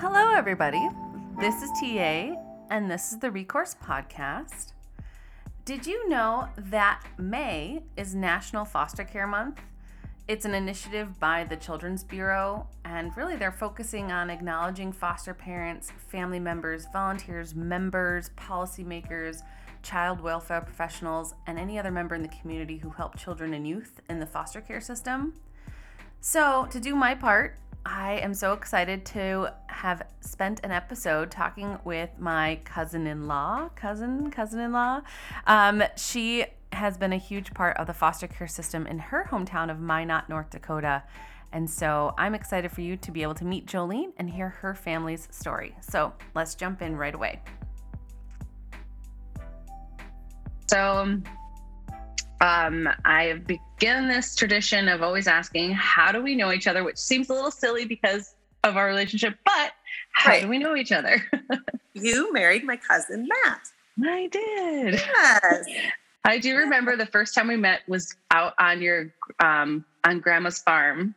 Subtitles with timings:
[0.00, 0.88] hello, everybody.
[1.40, 2.36] This is TA,
[2.70, 4.72] and this is the Recourse Podcast.
[5.64, 9.60] Did you know that May is National Foster Care Month?
[10.28, 15.90] It's an initiative by the Children's Bureau, and really they're focusing on acknowledging foster parents,
[16.06, 19.42] family members, volunteers, members, policymakers,
[19.82, 24.00] child welfare professionals, and any other member in the community who help children and youth
[24.08, 25.34] in the foster care system.
[26.20, 31.78] So, to do my part, I am so excited to have spent an episode talking
[31.84, 35.00] with my cousin in law, cousin, cousin in law.
[35.46, 39.70] Um, she has been a huge part of the foster care system in her hometown
[39.70, 41.02] of Minot, North Dakota.
[41.52, 44.74] And so I'm excited for you to be able to meet Jolene and hear her
[44.74, 45.74] family's story.
[45.80, 47.40] So let's jump in right away.
[50.70, 51.20] So
[52.40, 56.84] um, I began this tradition of always asking, how do we know each other?
[56.84, 59.72] Which seems a little silly because of our relationship, but
[60.12, 60.42] how right.
[60.42, 61.22] do we know each other?
[61.94, 63.60] you married my cousin Matt.
[64.04, 64.94] I did.
[64.94, 65.66] Yes.
[66.24, 70.58] I do remember the first time we met was out on your um, on grandma's
[70.58, 71.14] farm.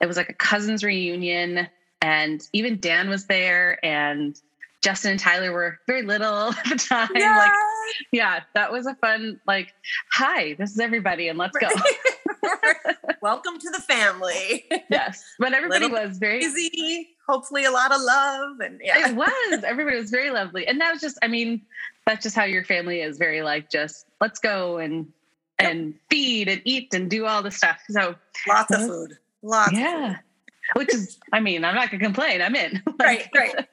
[0.00, 1.68] It was like a cousins reunion,
[2.02, 4.40] and even Dan was there, and
[4.88, 7.10] Justin and Tyler were very little at the time.
[7.14, 7.46] Yes.
[7.46, 9.74] Like, yeah, that was a fun, like,
[10.10, 11.68] hi, this is everybody, and let's go.
[13.20, 14.64] Welcome to the family.
[14.88, 15.22] yes.
[15.38, 18.60] But everybody little was very easy, hopefully a lot of love.
[18.60, 19.10] And yeah.
[19.10, 19.62] It was.
[19.62, 20.66] Everybody was very lovely.
[20.66, 21.60] And that was just, I mean,
[22.06, 25.12] that's just how your family is very like just let's go and
[25.60, 25.70] yep.
[25.70, 27.78] and feed and eat and do all the stuff.
[27.90, 28.14] So
[28.48, 29.18] lots of food.
[29.42, 30.16] Lots yeah.
[30.74, 32.40] Which is, I mean, I'm not gonna complain.
[32.40, 32.82] I'm in.
[32.98, 33.66] right, right.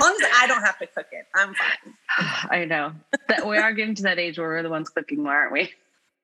[0.00, 1.94] As long as I don't have to cook it, I'm fine.
[2.50, 2.92] I know
[3.28, 5.72] that we are getting to that age where we're the ones cooking more, aren't we?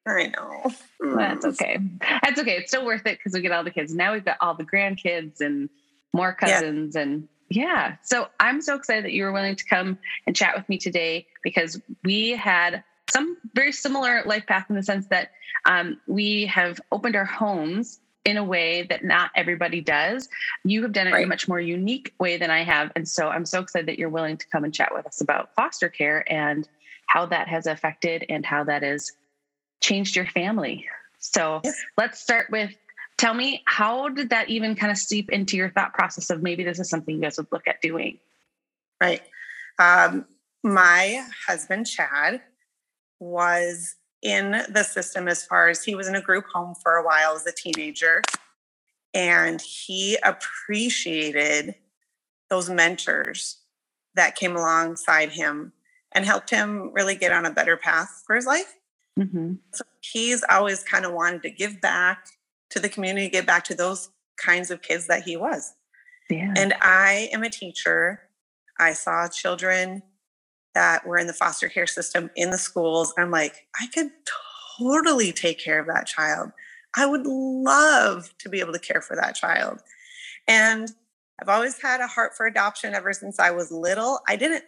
[0.06, 0.72] I know.
[1.16, 1.78] That's okay.
[2.00, 2.58] That's okay.
[2.58, 3.94] It's still worth it because we get all the kids.
[3.94, 5.68] Now we've got all the grandkids and
[6.12, 7.02] more cousins yeah.
[7.02, 7.96] and yeah.
[8.02, 11.26] So I'm so excited that you were willing to come and chat with me today
[11.42, 15.30] because we had some very similar life path in the sense that
[15.64, 20.28] um, we have opened our homes in a way that not everybody does.
[20.64, 21.20] You have done it right.
[21.20, 22.90] in a much more unique way than I have.
[22.96, 25.54] And so I'm so excited that you're willing to come and chat with us about
[25.54, 26.68] foster care and
[27.06, 29.12] how that has affected and how that has
[29.80, 30.86] changed your family.
[31.20, 31.80] So yes.
[31.96, 32.74] let's start with
[33.16, 36.64] tell me how did that even kind of seep into your thought process of maybe
[36.64, 38.18] this is something you guys would look at doing?
[39.00, 39.22] Right.
[39.78, 40.26] Um,
[40.64, 42.42] my husband, Chad,
[43.20, 43.94] was
[44.26, 47.36] in the system as far as he was in a group home for a while
[47.36, 48.22] as a teenager.
[49.14, 51.76] And he appreciated
[52.50, 53.58] those mentors
[54.16, 55.72] that came alongside him
[56.10, 58.74] and helped him really get on a better path for his life.
[59.16, 59.54] Mm-hmm.
[59.72, 62.26] So he's always kind of wanted to give back
[62.70, 64.10] to the community, give back to those
[64.44, 65.72] kinds of kids that he was.
[66.28, 66.52] Yeah.
[66.56, 68.22] And I am a teacher.
[68.76, 70.02] I saw children
[70.76, 73.14] that were in the foster care system in the schools.
[73.16, 74.10] I'm like, I could
[74.78, 76.50] totally take care of that child.
[76.94, 79.80] I would love to be able to care for that child.
[80.46, 80.92] And
[81.40, 84.20] I've always had a heart for adoption ever since I was little.
[84.28, 84.64] I didn't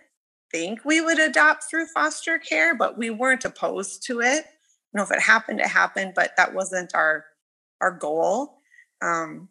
[0.51, 4.47] think we would adopt through foster care, but we weren't opposed to it.
[4.95, 7.27] You know, if it happened, it happened, but that wasn't our
[7.83, 8.63] our goal.
[9.03, 9.51] Um,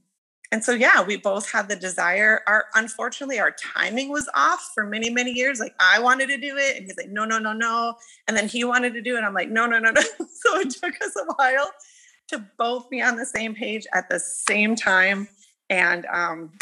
[0.52, 2.42] and so yeah we both had the desire.
[2.48, 5.60] Our unfortunately our timing was off for many many years.
[5.60, 7.96] Like i wanted to do it and he's like no no no no.
[8.28, 9.22] And then he wanted to do it.
[9.22, 10.02] I'm like no no no no.
[10.30, 11.72] So it took us a while
[12.30, 15.28] to both be on the same page at the same time.
[15.70, 16.54] And um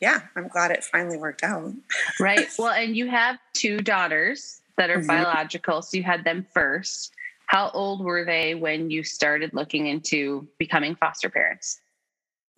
[0.00, 1.72] yeah i'm glad it finally worked out.
[2.18, 2.48] Right.
[2.58, 5.06] Well and you have two daughters that are mm-hmm.
[5.06, 7.12] biological so you had them first.
[7.46, 11.80] How old were they when you started looking into becoming foster parents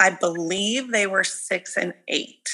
[0.01, 2.49] I believe they were six and eight.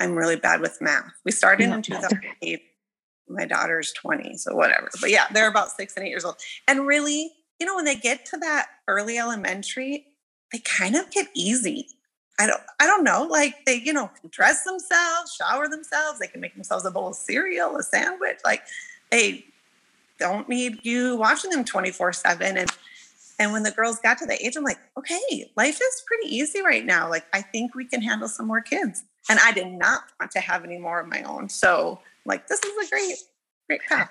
[0.00, 1.12] I'm really bad with math.
[1.24, 2.62] We started in 2008.
[3.28, 4.88] My daughter's 20, so whatever.
[5.00, 6.36] But yeah, they're about six and eight years old.
[6.66, 7.30] And really,
[7.60, 10.06] you know, when they get to that early elementary,
[10.50, 11.86] they kind of get easy.
[12.40, 13.24] I don't I don't know.
[13.30, 17.16] Like they, you know, dress themselves, shower themselves, they can make themselves a bowl of
[17.16, 18.38] cereal, a sandwich.
[18.44, 18.62] Like
[19.10, 19.44] they
[20.18, 22.40] don't need you watching them 24-7.
[22.40, 22.70] And
[23.40, 26.62] and when the girls got to the age, I'm like, okay, life is pretty easy
[26.62, 27.08] right now.
[27.08, 29.02] Like, I think we can handle some more kids.
[29.30, 31.48] And I did not want to have any more of my own.
[31.48, 33.16] So, like, this is a great,
[33.66, 34.10] great path.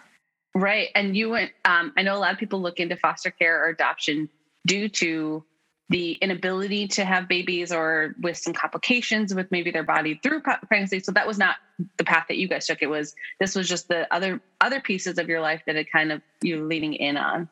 [0.55, 0.89] Right.
[0.95, 3.69] And you went, um, I know a lot of people look into foster care or
[3.69, 4.29] adoption
[4.65, 5.45] due to
[5.89, 10.99] the inability to have babies or with some complications with maybe their body through pregnancy
[10.99, 11.55] so that was not
[11.97, 15.17] the path that you guys took it was this was just the other other pieces
[15.17, 17.49] of your life that had kind of you leaning in on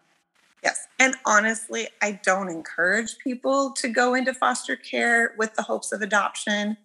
[0.63, 0.87] Yes.
[0.99, 6.01] And honestly, I don't encourage people to go into foster care with the hopes of
[6.01, 6.77] adoption.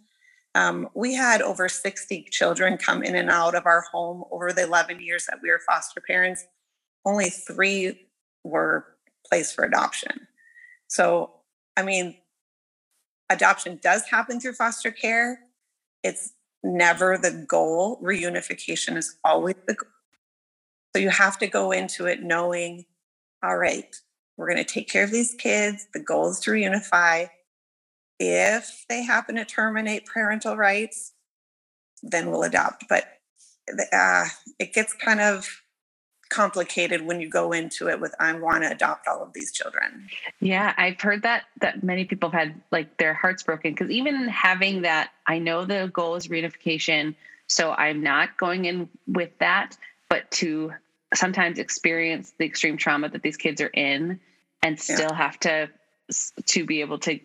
[0.55, 4.65] Um, we had over 60 children come in and out of our home over the
[4.65, 6.45] 11 years that we were foster parents.
[7.05, 8.09] Only three
[8.45, 8.87] were
[9.27, 10.27] placed for adoption.
[10.89, 11.31] So,
[11.77, 12.17] I mean,
[13.31, 15.41] adoption does happen through foster care.
[16.03, 17.99] It's never the goal.
[18.03, 19.89] Reunification is always the goal.
[20.95, 22.85] So you have to go into it knowing,
[23.43, 23.95] all right,
[24.37, 25.87] we're going to take care of these kids.
[25.93, 27.31] The goal is to reunify.
[28.19, 31.13] If they happen to terminate parental rights,
[32.03, 32.85] then we'll adopt.
[32.89, 33.05] But
[33.93, 34.27] uh,
[34.59, 35.63] it gets kind of
[36.33, 40.09] complicated when you go into it with I want to adopt all of these children.
[40.41, 44.29] Yeah, I've heard that that many people have had like their hearts broken because even
[44.29, 47.15] having that, I know the goal is reunification,
[47.49, 49.77] so I'm not going in with that,
[50.09, 50.73] but to
[51.15, 54.21] sometimes experience the extreme trauma that these kids are in
[54.63, 55.15] and still yeah.
[55.15, 55.69] have to
[56.47, 57.19] to be able to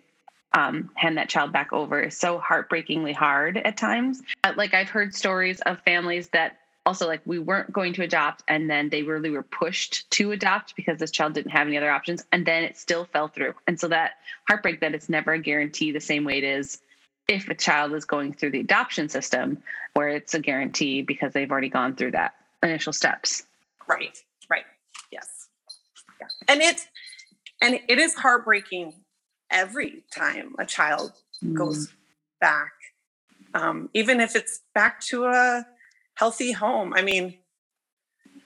[0.54, 4.22] um, hand that child back over is so heartbreakingly hard at times.
[4.56, 8.70] Like I've heard stories of families that also like we weren't going to adopt and
[8.70, 12.24] then they really were pushed to adopt because this child didn't have any other options
[12.32, 14.12] and then it still fell through and so that
[14.48, 16.80] heartbreak that it's never a guarantee the same way it is
[17.28, 19.62] if a child is going through the adoption system
[19.96, 23.44] where it's a guarantee because they've already gone through that initial steps
[23.88, 24.18] right
[24.50, 24.66] right
[25.12, 25.48] yes
[26.20, 26.28] yeah.
[26.48, 26.88] and it's
[27.62, 28.94] and it is heartbreaking
[29.52, 31.14] every time a child
[31.44, 31.54] mm.
[31.54, 31.94] goes
[32.40, 32.72] back
[33.54, 35.66] um, even if it's back to a
[36.18, 36.94] healthy home.
[36.96, 37.36] I mean,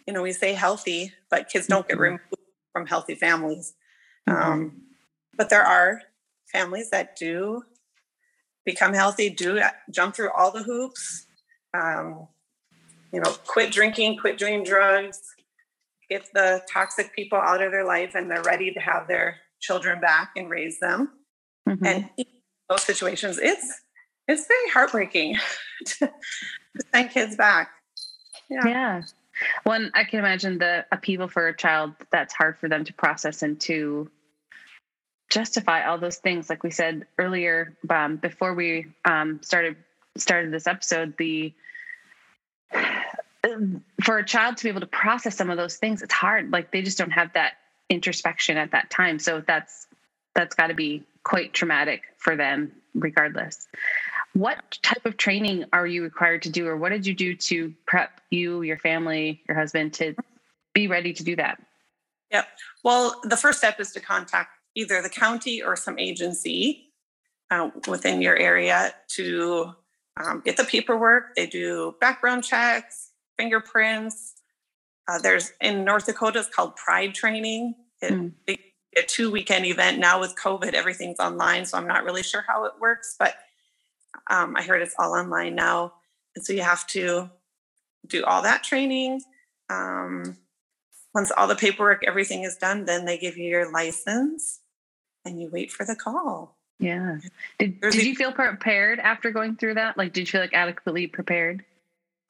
[0.05, 2.03] you know, we say healthy, but kids don't get mm-hmm.
[2.03, 2.25] removed
[2.71, 3.73] from healthy families.
[4.29, 4.51] Mm-hmm.
[4.51, 4.81] Um,
[5.37, 6.01] but there are
[6.51, 7.63] families that do
[8.65, 11.25] become healthy, do jump through all the hoops.
[11.73, 12.27] Um,
[13.11, 15.21] you know, quit drinking, quit doing drugs,
[16.09, 19.99] get the toxic people out of their life, and they're ready to have their children
[19.99, 21.11] back and raise them.
[21.67, 21.85] Mm-hmm.
[21.85, 22.09] And
[22.69, 23.81] those situations, it's
[24.27, 25.37] it's very heartbreaking
[25.85, 26.11] to,
[26.93, 27.69] send kids back.
[28.49, 28.67] Yeah.
[28.67, 29.01] Yeah.
[29.63, 33.41] One, I can imagine the upheaval for a child that's hard for them to process
[33.41, 34.09] and to
[35.29, 36.49] justify all those things.
[36.49, 39.77] Like we said earlier, um, before we um, started
[40.17, 41.53] started this episode, the
[44.03, 46.51] for a child to be able to process some of those things, it's hard.
[46.51, 47.53] Like they just don't have that
[47.89, 49.19] introspection at that time.
[49.19, 49.87] So that's
[50.33, 53.67] that's got to be quite traumatic for them, regardless.
[54.33, 57.73] What type of training are you required to do, or what did you do to
[57.85, 60.15] prep you, your family, your husband to
[60.73, 61.61] be ready to do that?
[62.31, 62.47] Yep.
[62.83, 66.91] Well, the first step is to contact either the county or some agency
[67.49, 69.73] uh, within your area to
[70.23, 71.35] um, get the paperwork.
[71.35, 73.00] They do background checks,
[73.41, 74.35] fingerprints.
[75.07, 77.75] Uh, there's in North Dakota, it's called Pride Training.
[78.01, 78.33] It, mm.
[78.47, 79.99] a two weekend event.
[79.99, 83.35] Now with COVID, everything's online, so I'm not really sure how it works, but
[84.29, 85.93] um, I heard it's all online now.
[86.35, 87.29] And so you have to
[88.07, 89.21] do all that training.
[89.69, 90.37] Um,
[91.13, 94.59] once all the paperwork, everything is done, then they give you your license
[95.25, 96.57] and you wait for the call.
[96.79, 97.17] Yeah.
[97.59, 99.97] Did, did you feel prepared after going through that?
[99.97, 101.63] Like, did you feel like adequately prepared?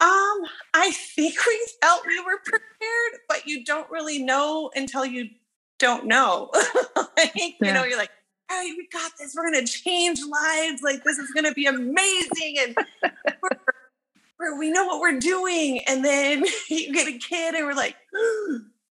[0.01, 0.41] Um,
[0.73, 5.29] I think we felt we were prepared, but you don't really know until you
[5.77, 6.49] don't know.
[7.17, 7.51] like, yeah.
[7.61, 8.09] You know, you're like,
[8.49, 9.35] hey, we got this.
[9.35, 10.81] We're going to change lives.
[10.81, 12.55] Like, this is going to be amazing.
[12.59, 12.75] And
[13.43, 13.59] we're,
[14.39, 15.81] we're, we know what we're doing.
[15.87, 17.95] And then you get a kid, and we're like,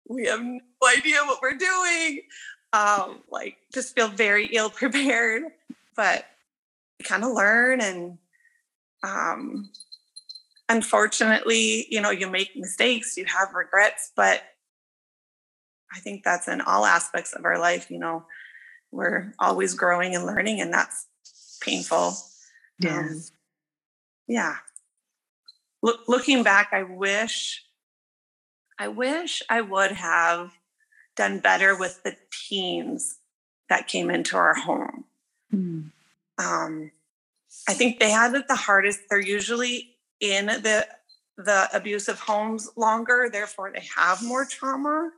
[0.08, 2.23] we have no idea what we're doing.
[2.73, 5.44] Um, like, just feel very ill prepared.
[5.96, 6.25] But
[6.99, 7.82] you kind of learn.
[7.82, 8.18] And
[9.02, 9.70] um,
[10.68, 14.12] unfortunately, you know, you make mistakes, you have regrets.
[14.16, 14.42] But
[15.92, 18.25] I think that's in all aspects of our life, you know
[18.94, 21.06] we're always growing and learning and that's
[21.61, 22.14] painful
[22.78, 23.23] yeah um,
[24.28, 24.56] yeah
[25.83, 27.64] Look, looking back i wish
[28.78, 30.52] i wish i would have
[31.16, 33.18] done better with the teens
[33.68, 35.04] that came into our home
[35.52, 35.90] mm.
[36.38, 36.90] um,
[37.68, 40.87] i think they had it the hardest they're usually in the
[41.37, 45.11] the abusive homes longer therefore they have more trauma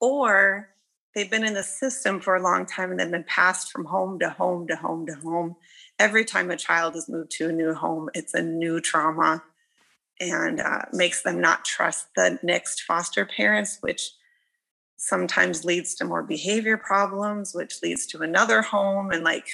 [0.00, 0.68] or
[1.16, 4.18] they've been in the system for a long time and they've been passed from home
[4.18, 5.56] to home to home to home.
[5.98, 9.42] Every time a child is moved to a new home, it's a new trauma
[10.20, 14.12] and uh, makes them not trust the next foster parents, which
[14.98, 19.10] sometimes leads to more behavior problems, which leads to another home.
[19.10, 19.46] And like,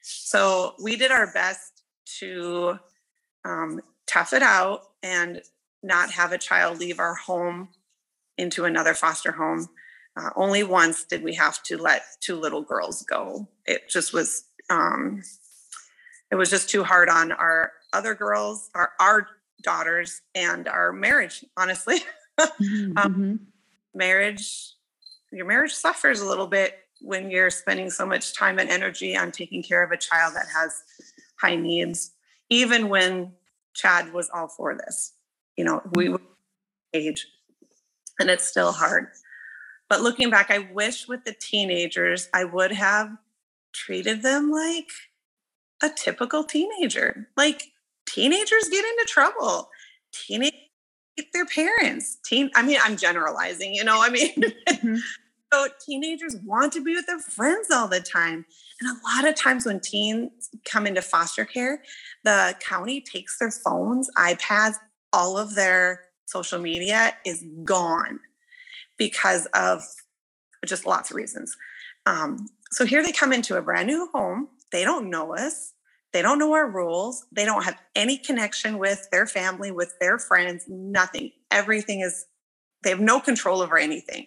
[0.00, 1.82] so we did our best
[2.20, 2.78] to
[3.44, 5.42] um, tough it out and
[5.82, 7.68] not have a child leave our home
[8.38, 9.68] into another foster home
[10.16, 13.48] uh, only once did we have to let two little girls go.
[13.66, 15.22] It just was um,
[16.30, 19.26] it was just too hard on our other girls, our our
[19.62, 21.44] daughters, and our marriage.
[21.56, 21.98] Honestly,
[22.40, 22.98] Mm-hmm.
[22.98, 23.38] Um, mhm.
[23.94, 24.72] marriage,
[25.30, 29.30] your marriage suffers a little bit when you're spending so much time and energy on
[29.30, 30.82] taking care of a child that has
[31.40, 32.12] high needs.
[32.50, 33.32] Even when
[33.74, 35.14] Chad was all for this,
[35.56, 36.20] you know, we were
[36.92, 37.26] age,
[38.18, 39.08] and it's still hard.
[39.88, 43.10] But looking back, I wish with the teenagers, I would have
[43.72, 44.88] treated them like
[45.82, 47.28] a typical teenager.
[47.36, 47.72] Like
[48.06, 49.70] teenagers get into trouble.
[50.12, 50.58] Teenagers
[51.32, 52.18] their parents.
[52.24, 54.34] Teen, I mean, I'm generalizing, you know, I mean,
[54.68, 55.00] Mhm.
[55.84, 58.44] teenagers want to be with their friends all the time.
[58.80, 61.82] And a lot of times when teens come into foster care,
[62.24, 64.74] the county takes their phones, iPads,
[65.12, 68.20] all of their social media is gone
[68.98, 69.82] because of
[70.66, 71.56] just lots of reasons.
[72.06, 74.48] Um, so here they come into a brand new home.
[74.72, 75.72] They don't know us.
[76.12, 77.26] They don't know our rules.
[77.32, 81.32] They don't have any connection with their family, with their friends, nothing.
[81.50, 82.26] Everything is,
[82.82, 84.26] they have no control over anything.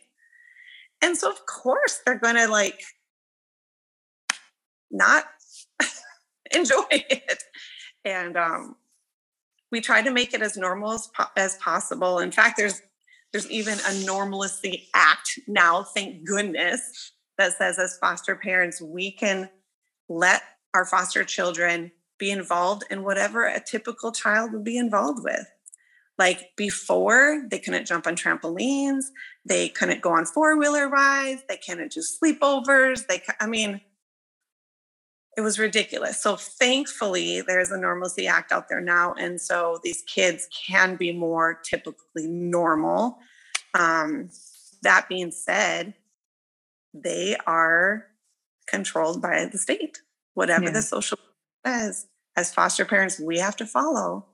[1.02, 2.82] And so, of course, they're going to like
[4.92, 5.26] not
[6.52, 7.44] enjoy it.
[8.06, 8.76] And um,
[9.72, 12.20] we try to make it as normal as, po- as possible.
[12.20, 12.82] In fact, there's
[13.34, 19.50] there's even a normalcy act now, thank goodness, that says as foster parents, we can
[20.10, 20.42] let
[20.74, 25.46] our foster children be involved in whatever a typical child would be involved with.
[26.18, 29.06] Like before, they couldn't jump on trampolines,
[29.46, 33.06] they couldn't go on four wheeler rides, they couldn't do sleepovers.
[33.06, 33.82] They, I mean,
[35.38, 36.20] it was ridiculous.
[36.20, 41.12] So thankfully, there's a normalcy act out there now, and so these kids can be
[41.12, 43.20] more typically normal.
[43.76, 44.32] Um,
[44.82, 45.94] that being said,
[46.96, 48.08] they are
[48.68, 50.02] controlled by the state.
[50.34, 50.72] Whatever Yeah.
[50.72, 51.20] the social
[51.64, 54.26] says, as foster parents, we have to follow,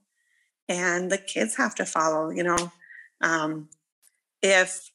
[0.69, 2.29] and the kids have to follow.
[2.29, 2.71] You know,
[3.21, 3.69] um,
[4.41, 4.91] if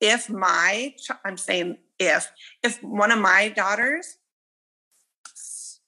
[0.00, 2.30] if my I'm saying if
[2.62, 4.18] if one of my daughters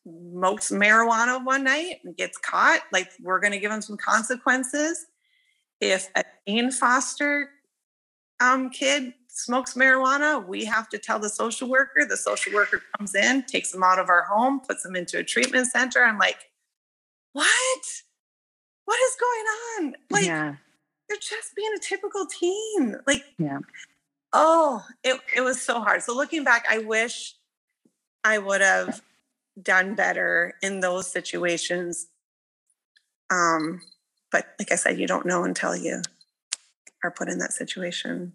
[0.06, 5.06] smokes marijuana one night and gets caught, like we're going to give them some consequences.
[5.80, 7.50] If a teen foster
[8.40, 12.06] um, kid smokes marijuana, we have to tell the social worker.
[12.08, 15.24] The social worker comes in, takes them out of our home, puts them into a
[15.24, 16.04] treatment center.
[16.04, 16.50] I'm like,
[17.32, 18.02] what?
[18.84, 19.96] What is going on?
[20.10, 20.54] Like, yeah.
[21.08, 22.96] they're just being a typical teen.
[23.06, 23.58] Like, Yeah.
[24.32, 26.02] oh, it, it was so hard.
[26.02, 27.34] So looking back, I wish
[28.22, 29.00] I would have
[29.60, 32.06] done better in those situations.
[33.30, 33.82] Um,
[34.30, 36.02] but like I said, you don't know until you
[37.02, 38.32] are put in that situation.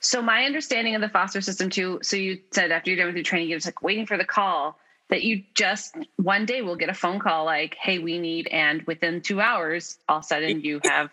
[0.00, 1.98] So my understanding of the foster system too.
[2.02, 4.24] So you said after you're done with your training, you're just like waiting for the
[4.24, 4.78] call
[5.08, 8.82] that you just one day will get a phone call like, "Hey, we need," and
[8.82, 11.10] within two hours, all of a sudden you have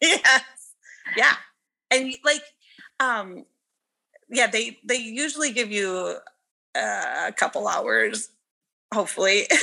[0.00, 0.42] yes.
[1.16, 1.34] Yeah.
[1.90, 2.42] And like
[3.00, 3.44] um
[4.28, 6.16] yeah they they usually give you
[6.74, 8.30] uh, a couple hours
[8.92, 9.46] hopefully.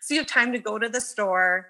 [0.00, 1.68] So you have time to go to the store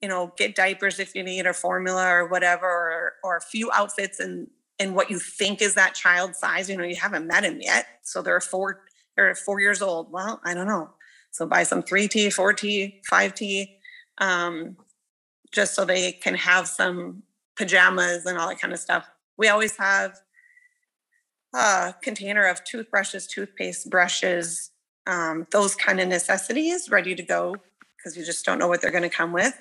[0.00, 3.70] you know get diapers if you need or formula or whatever or, or a few
[3.72, 6.70] outfits and and what you think is that child's size.
[6.70, 8.80] You know you haven't met him yet so there are four
[9.16, 10.90] they're four years old well i don't know
[11.30, 13.68] so buy some 3t 4t 5t
[14.18, 14.76] um,
[15.52, 17.22] just so they can have some
[17.56, 19.08] pajamas and all that kind of stuff.
[19.36, 20.20] We always have
[21.54, 24.70] a container of toothbrushes, toothpaste, brushes,
[25.06, 27.54] um, those kind of necessities ready to go
[27.96, 29.60] because you just don't know what they're going to come with.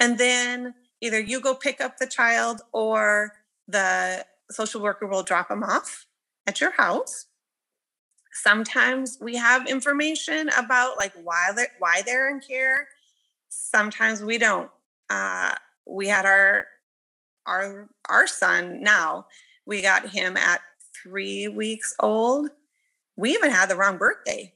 [0.00, 3.32] And then either you go pick up the child or
[3.66, 6.06] the social worker will drop them off
[6.46, 7.26] at your house.
[8.42, 12.88] Sometimes we have information about like why they're, why they're in care.
[13.48, 14.70] Sometimes we don't.
[15.10, 15.54] Uh,
[15.86, 16.66] we had our
[17.46, 19.26] our our son now.
[19.66, 20.60] We got him at
[21.02, 22.50] three weeks old.
[23.16, 24.52] We even had the wrong birthday.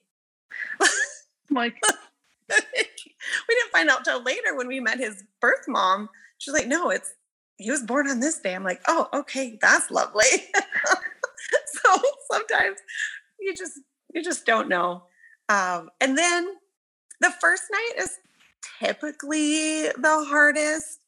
[1.51, 1.75] like,
[2.49, 2.57] we
[3.55, 6.09] didn't find out till later when we met his birth mom.
[6.39, 7.15] She's like, no, it's
[7.57, 8.55] he was born on this day.
[8.55, 10.25] I'm like, oh, okay, that's lovely.
[11.67, 12.79] so sometimes
[13.43, 13.81] you just
[14.15, 15.05] you just don't know.
[15.49, 16.49] Um, and then
[17.21, 18.19] the first night is
[18.81, 21.01] typically the hardest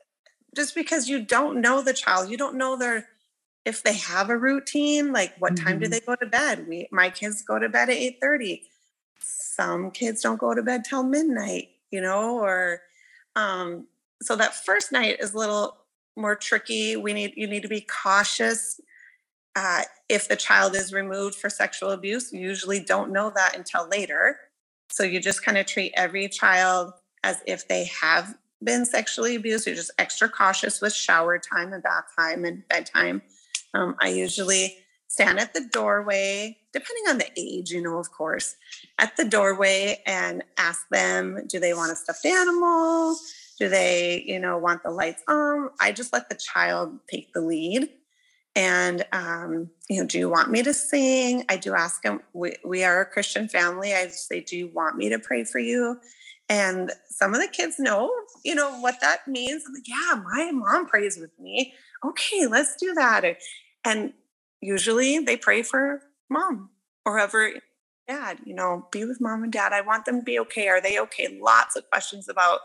[0.54, 2.30] just because you don't know the child.
[2.30, 3.08] You don't know their
[3.64, 5.90] if they have a routine, like what time do Mhm.
[5.90, 6.66] they go to bed?
[6.68, 8.68] We my kids go to bed at 8:30
[9.20, 12.82] some kids don't go to bed till midnight, you know, or
[13.36, 13.86] um,
[14.22, 15.76] so that first night is a little
[16.16, 16.96] more tricky.
[16.96, 18.80] We need you need to be cautious.
[19.56, 23.88] Uh, if the child is removed for sexual abuse, you usually don't know that until
[23.88, 24.38] later.
[24.90, 26.92] So you just kind of treat every child
[27.22, 29.66] as if they have been sexually abused.
[29.66, 33.22] You're just extra cautious with shower time and bath time and bedtime.
[33.74, 34.76] Um, I usually
[35.08, 38.56] stand at the doorway, depending on the age, you know, of course,
[38.98, 43.16] at the doorway and ask them, do they want a stuffed animal?
[43.58, 45.70] Do they, you know, want the lights on?
[45.80, 47.88] I just let the child take the lead.
[48.56, 51.44] And, um, you know, do you want me to sing?
[51.48, 53.92] I do ask them, we, we are a Christian family.
[53.94, 55.98] I say, do you want me to pray for you?
[56.48, 58.12] And some of the kids know,
[58.44, 59.64] you know, what that means.
[59.72, 61.74] Like, yeah, my mom prays with me.
[62.04, 63.24] Okay, let's do that.
[63.84, 64.12] And
[64.60, 66.70] usually they pray for mom
[67.04, 67.54] or whoever
[68.06, 69.72] dad, you know, be with mom and dad.
[69.72, 70.68] I want them to be okay.
[70.68, 71.38] Are they okay?
[71.40, 72.60] Lots of questions about,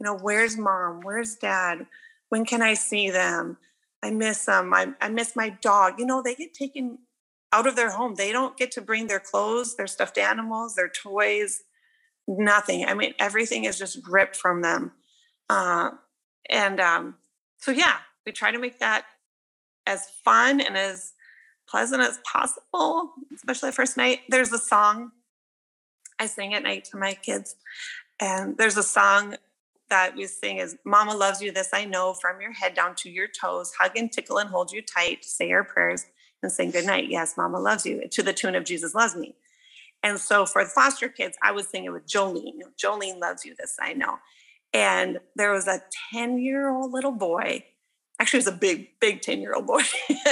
[0.00, 1.00] you know, where's mom?
[1.02, 1.86] Where's dad?
[2.28, 3.56] When can I see them?
[4.04, 4.74] I miss them.
[4.74, 5.94] I, I miss my dog.
[5.98, 6.98] You know, they get taken
[7.52, 8.16] out of their home.
[8.16, 11.62] They don't get to bring their clothes, their stuffed animals, their toys,
[12.28, 12.84] nothing.
[12.84, 14.92] I mean, everything is just ripped from them.
[15.48, 15.92] Uh,
[16.50, 17.14] and um,
[17.56, 17.96] so, yeah,
[18.26, 19.06] we try to make that
[19.86, 21.14] as fun and as
[21.66, 24.20] pleasant as possible, especially the first night.
[24.28, 25.12] There's a song
[26.18, 27.56] I sing at night to my kids,
[28.20, 29.36] and there's a song
[29.90, 33.10] that we sing is Mama loves you, this I know, from your head down to
[33.10, 36.06] your toes, hug and tickle and hold you tight, say our prayers
[36.42, 37.08] and sing good night.
[37.08, 39.34] Yes, Mama loves you, to the tune of Jesus loves me.
[40.02, 42.60] And so for the foster kids, I was singing with Jolene.
[42.82, 44.18] Jolene loves you, this I know.
[44.72, 45.80] And there was a
[46.12, 47.64] 10 year old little boy,
[48.20, 49.82] actually, it was a big, big 10 year old boy.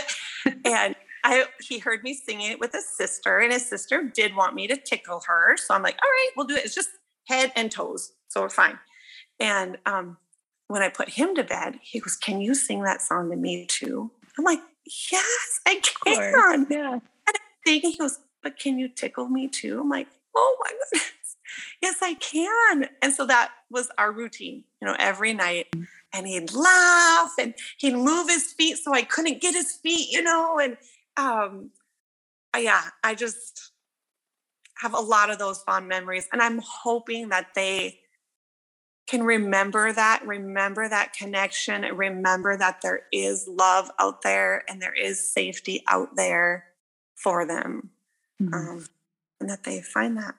[0.65, 0.95] and
[1.25, 4.67] I he heard me singing it with his sister, and his sister did want me
[4.67, 5.57] to tickle her.
[5.57, 6.65] So I'm like, all right, we'll do it.
[6.65, 6.91] It's just
[7.29, 8.13] head and toes.
[8.29, 8.79] So we're fine.
[9.43, 10.17] And um,
[10.69, 13.67] when I put him to bed, he goes, Can you sing that song to me
[13.67, 14.11] too?
[14.39, 14.61] I'm like,
[15.11, 16.67] Yes, I can.
[16.71, 16.93] Yeah.
[16.95, 19.81] And he goes, But can you tickle me too?
[19.81, 21.09] I'm like, Oh my goodness.
[21.83, 22.89] Yes, I can.
[23.03, 25.67] And so that was our routine, you know, every night.
[26.15, 30.23] And he'd laugh and he'd move his feet so I couldn't get his feet, you
[30.23, 30.79] know, and
[31.19, 31.71] um,
[32.57, 33.73] yeah, I just
[34.79, 36.27] have a lot of those fond memories.
[36.33, 37.99] And I'm hoping that they
[39.13, 44.95] can remember that, remember that connection, remember that there is love out there and there
[44.95, 46.65] is safety out there
[47.15, 47.91] for them.
[48.43, 48.55] Mm-hmm.
[48.55, 48.87] Um,
[49.39, 50.35] and that they find that.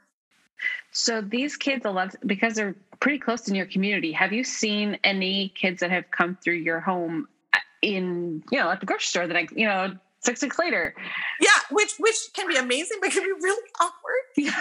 [0.92, 4.12] So these kids, a lot because they're pretty close in your community.
[4.12, 8.72] Have you seen any kids that have come through your home uh, in you know
[8.72, 10.96] at the grocery store that I you know six weeks later.
[11.40, 14.54] Yeah, which which can be amazing, but can be really awkward.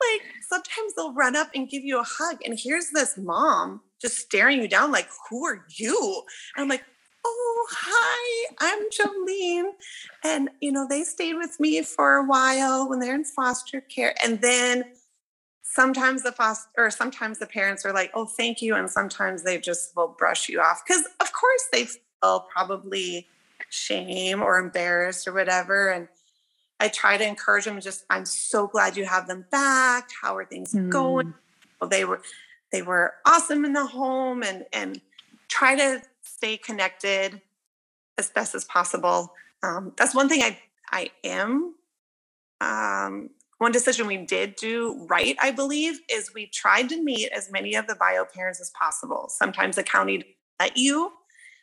[0.00, 4.18] Like sometimes they'll run up and give you a hug, and here's this mom just
[4.18, 6.22] staring you down, like, "Who are you?"
[6.56, 6.84] And I'm like,
[7.24, 9.72] "Oh, hi, I'm Jolene,"
[10.22, 14.14] and you know they stayed with me for a while when they're in foster care,
[14.22, 14.84] and then
[15.62, 19.58] sometimes the foster or sometimes the parents are like, "Oh, thank you," and sometimes they
[19.58, 23.26] just will brush you off because, of course, they feel probably
[23.70, 25.88] shame or embarrassed or whatever.
[25.88, 26.08] And
[26.84, 30.10] I try to encourage them just, I'm so glad you have them back.
[30.20, 30.90] How are things mm.
[30.90, 31.32] going?
[31.80, 32.20] Well, they were
[32.72, 35.00] they were awesome in the home and and
[35.48, 37.40] try to stay connected
[38.18, 39.32] as best as possible.
[39.62, 40.58] Um, that's one thing I
[40.90, 41.74] I am.
[42.60, 47.50] Um, one decision we did do right, I believe, is we tried to meet as
[47.50, 49.30] many of the bio parents as possible.
[49.30, 51.12] Sometimes the county let you,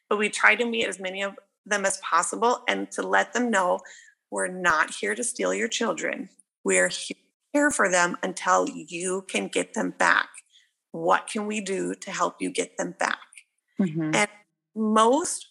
[0.09, 1.35] but we tried to meet as many of
[1.67, 3.79] them as possible and to let them know
[4.31, 6.29] we're not here to steal your children.
[6.63, 6.89] We're
[7.53, 10.29] here for them until you can get them back.
[10.91, 13.19] What can we do to help you get them back?
[13.79, 14.15] Mm-hmm.
[14.15, 14.29] And
[14.75, 15.47] most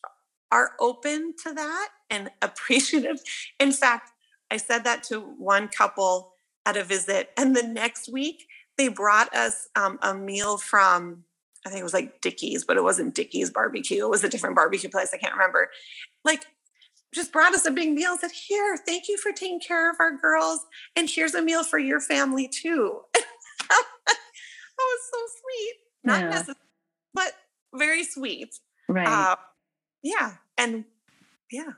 [0.51, 3.21] are open to that and appreciative.
[3.59, 4.11] In fact,
[4.51, 6.33] I said that to one couple
[6.67, 11.25] at a visit, and the next week they brought us um, a meal from
[11.67, 14.05] I think it was like Dickey's, but it wasn't Dickey's barbecue.
[14.05, 15.11] It was a different barbecue place.
[15.13, 15.69] I can't remember.
[16.25, 16.47] Like,
[17.15, 18.17] just brought us a big meal.
[18.19, 20.61] Said, "Here, thank you for taking care of our girls,
[20.97, 23.85] and here's a meal for your family too." that
[24.79, 25.75] was so sweet.
[26.05, 26.31] Not yeah.
[26.31, 26.57] necessary,
[27.15, 27.33] but
[27.75, 28.55] very sweet.
[28.89, 29.07] Right.
[29.07, 29.37] Uh,
[30.03, 30.85] yeah, and
[31.51, 31.73] yeah.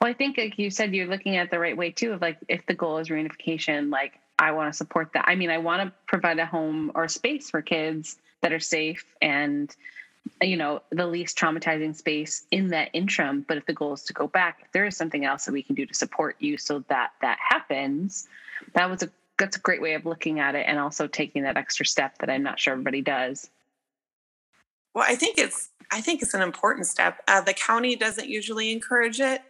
[0.00, 2.12] Well, I think like you said, you're looking at the right way too.
[2.12, 5.24] Of like, if the goal is reunification, like I want to support that.
[5.26, 9.04] I mean, I want to provide a home or space for kids that are safe
[9.20, 9.74] and
[10.40, 13.44] you know the least traumatizing space in that interim.
[13.46, 15.62] But if the goal is to go back if there is something else that we
[15.62, 18.28] can do to support you so that that happens
[18.74, 21.56] that was a that's a great way of looking at it and also taking that
[21.56, 23.50] extra step that i'm not sure everybody does.
[24.94, 27.22] Well i think it's i think it's an important step.
[27.28, 29.42] Uh, the county doesn't usually encourage it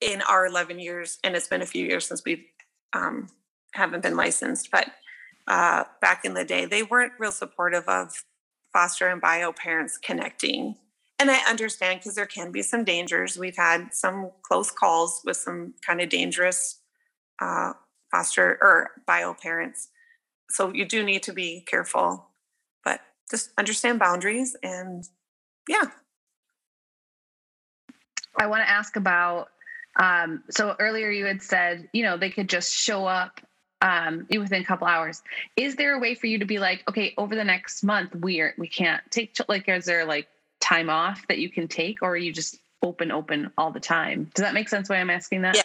[0.00, 2.44] in our 11 years and it's been a few years since we've
[2.92, 3.28] um,
[3.72, 4.88] haven't been licensed, but
[5.46, 8.24] uh, back in the day, they weren't real supportive of
[8.72, 10.76] foster and bio parents connecting.
[11.18, 13.38] And I understand because there can be some dangers.
[13.38, 16.78] We've had some close calls with some kind of dangerous
[17.40, 17.72] uh,
[18.10, 19.88] foster or bio parents.
[20.48, 22.28] So you do need to be careful,
[22.84, 25.04] but just understand boundaries and
[25.68, 25.84] yeah.
[28.38, 29.48] I want to ask about
[29.98, 33.40] um, so earlier you had said, you know, they could just show up
[33.80, 35.22] um, within a couple hours.
[35.56, 38.40] Is there a way for you to be like, okay, over the next month, we
[38.40, 40.28] are we can't take like, is there like
[40.60, 44.30] time off that you can take, or are you just open, open all the time?
[44.34, 44.88] Does that make sense?
[44.88, 45.56] Why I'm asking that?
[45.56, 45.62] Yeah,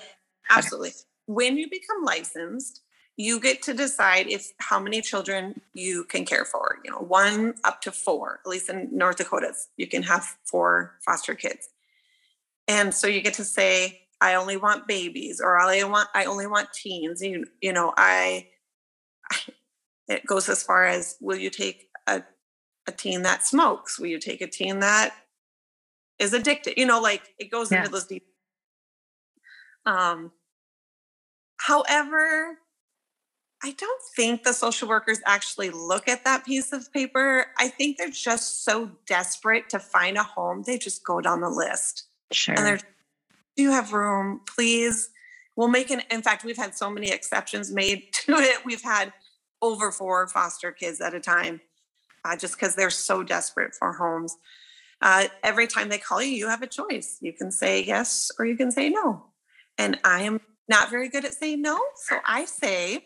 [0.49, 0.89] absolutely.
[0.89, 0.99] Okay.
[1.27, 2.81] When you become licensed,
[3.17, 6.79] you get to decide if how many children you can care for.
[6.83, 8.39] You know, one up to four.
[8.45, 11.69] At least in North Dakota, you can have four foster kids,
[12.67, 16.47] and so you get to say I only want babies or I want I only
[16.47, 17.21] want teens.
[17.21, 18.47] You you know, I,
[19.31, 19.37] I
[20.07, 22.23] it goes as far as will you take a
[22.87, 23.99] a teen that smokes?
[23.99, 25.13] Will you take a teen that
[26.19, 26.75] is addicted?
[26.77, 27.79] You know, like it goes yeah.
[27.79, 28.25] into those deep.
[29.85, 30.31] Um
[31.57, 32.57] however,
[33.63, 37.47] I don't think the social workers actually look at that piece of paper.
[37.57, 41.49] I think they're just so desperate to find a home, they just go down the
[41.49, 42.05] list.
[42.31, 42.55] Sure.
[42.55, 42.79] And they're
[43.55, 44.41] do you have room?
[44.45, 45.09] Please.
[45.55, 48.65] We'll make an, in fact, we've had so many exceptions made to it.
[48.65, 49.13] We've had
[49.61, 51.61] over four foster kids at a time
[52.25, 54.35] uh, just because they're so desperate for homes.
[55.01, 57.17] Uh, every time they call you, you have a choice.
[57.21, 59.25] You can say yes or you can say no.
[59.77, 61.79] And I am not very good at saying no.
[62.07, 63.05] So I say,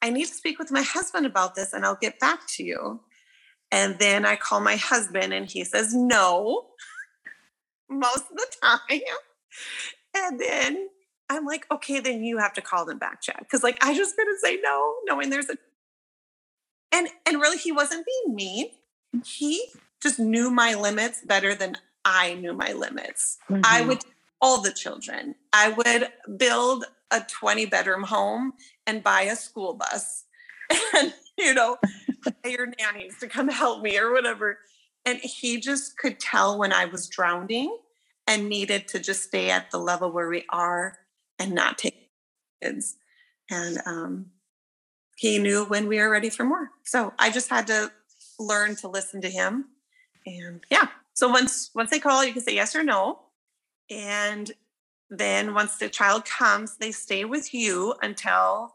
[0.00, 3.00] I need to speak with my husband about this and I'll get back to you.
[3.70, 6.66] And then I call my husband and he says no
[7.88, 9.00] most of the time
[10.14, 10.88] and then
[11.28, 13.46] I'm like, okay, then you have to call them back, Chad.
[13.50, 15.56] Cause like I just gonna say no, knowing there's a
[16.92, 18.66] and and really he wasn't being mean.
[19.24, 19.66] He
[20.02, 23.38] just knew my limits better than I knew my limits.
[23.48, 23.62] Mm-hmm.
[23.64, 24.04] I would
[24.40, 25.36] all the children.
[25.52, 28.54] I would build a 20 bedroom home
[28.86, 30.24] and buy a school bus
[30.96, 31.76] and you know
[32.42, 34.58] pay your nannies to come help me or whatever.
[35.04, 37.76] And he just could tell when I was drowning
[38.26, 40.98] and needed to just stay at the level where we are
[41.38, 42.10] and not take
[42.62, 42.96] kids.
[43.50, 44.26] And um,
[45.16, 46.70] he knew when we were ready for more.
[46.84, 47.90] So I just had to
[48.38, 49.66] learn to listen to him.
[50.26, 53.20] And yeah, so once once they call, you can say yes or no.
[53.90, 54.52] And
[55.10, 58.74] then once the child comes, they stay with you until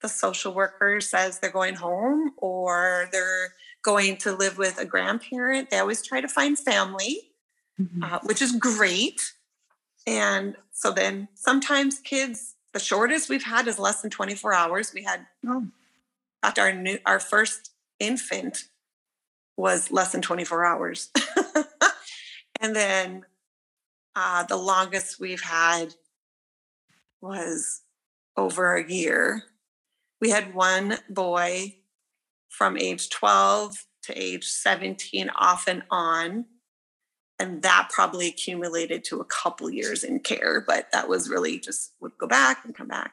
[0.00, 5.70] the social worker says they're going home or they're going to live with a grandparent.
[5.70, 7.33] They always try to find family
[7.80, 8.02] mm-hmm.
[8.02, 9.20] uh, which is great.
[10.06, 14.92] And so then sometimes kids, the shortest we've had is less than 24 hours.
[14.94, 15.66] We had oh.
[16.42, 18.64] after our new our first infant
[19.56, 21.10] was less than 24 hours.
[22.60, 23.24] and then
[24.16, 25.94] uh, the longest we've had
[27.20, 27.82] was
[28.36, 29.44] over a year.
[30.20, 31.76] We had one boy
[32.48, 36.46] from age 12 to age 17 off and on
[37.38, 41.92] and that probably accumulated to a couple years in care but that was really just
[42.00, 43.12] would go back and come back.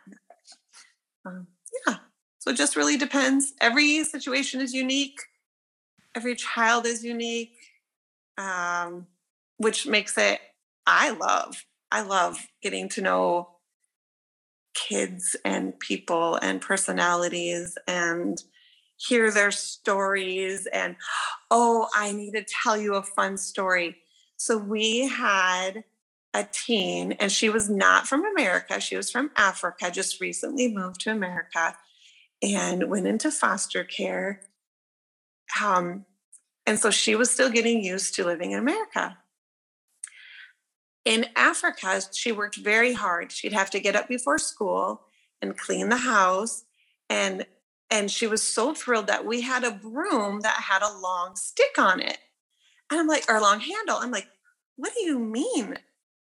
[1.25, 1.47] Um,
[1.88, 1.95] yeah.
[2.39, 3.53] So it just really depends.
[3.62, 5.19] Every situation is unique.
[6.15, 7.55] Every child is unique
[8.38, 9.07] um,
[9.57, 10.39] which makes it
[10.88, 13.49] i love i love getting to know
[14.73, 18.41] kids and people and personalities and
[18.97, 20.95] hear their stories and
[21.51, 23.97] oh i need to tell you a fun story
[24.41, 25.84] so we had
[26.34, 28.80] a teen, and she was not from America.
[28.80, 31.77] She was from Africa, just recently moved to America
[32.41, 34.41] and went into foster care.
[35.62, 36.06] Um,
[36.65, 39.19] and so she was still getting used to living in America.
[41.06, 43.32] In Africa, she worked very hard.
[43.32, 45.01] She'd have to get up before school
[45.39, 46.63] and clean the house.
[47.12, 47.45] And,
[47.91, 51.77] and she was so thrilled that we had a broom that had a long stick
[51.77, 52.17] on it.
[52.91, 53.97] And I'm like, or a long handle.
[53.97, 54.27] I'm like,
[54.75, 55.77] what do you mean?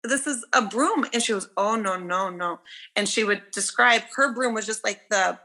[0.02, 1.06] This is a broom.
[1.12, 2.60] And she was, oh no, no, no.
[2.96, 5.38] And she would describe her broom was just like the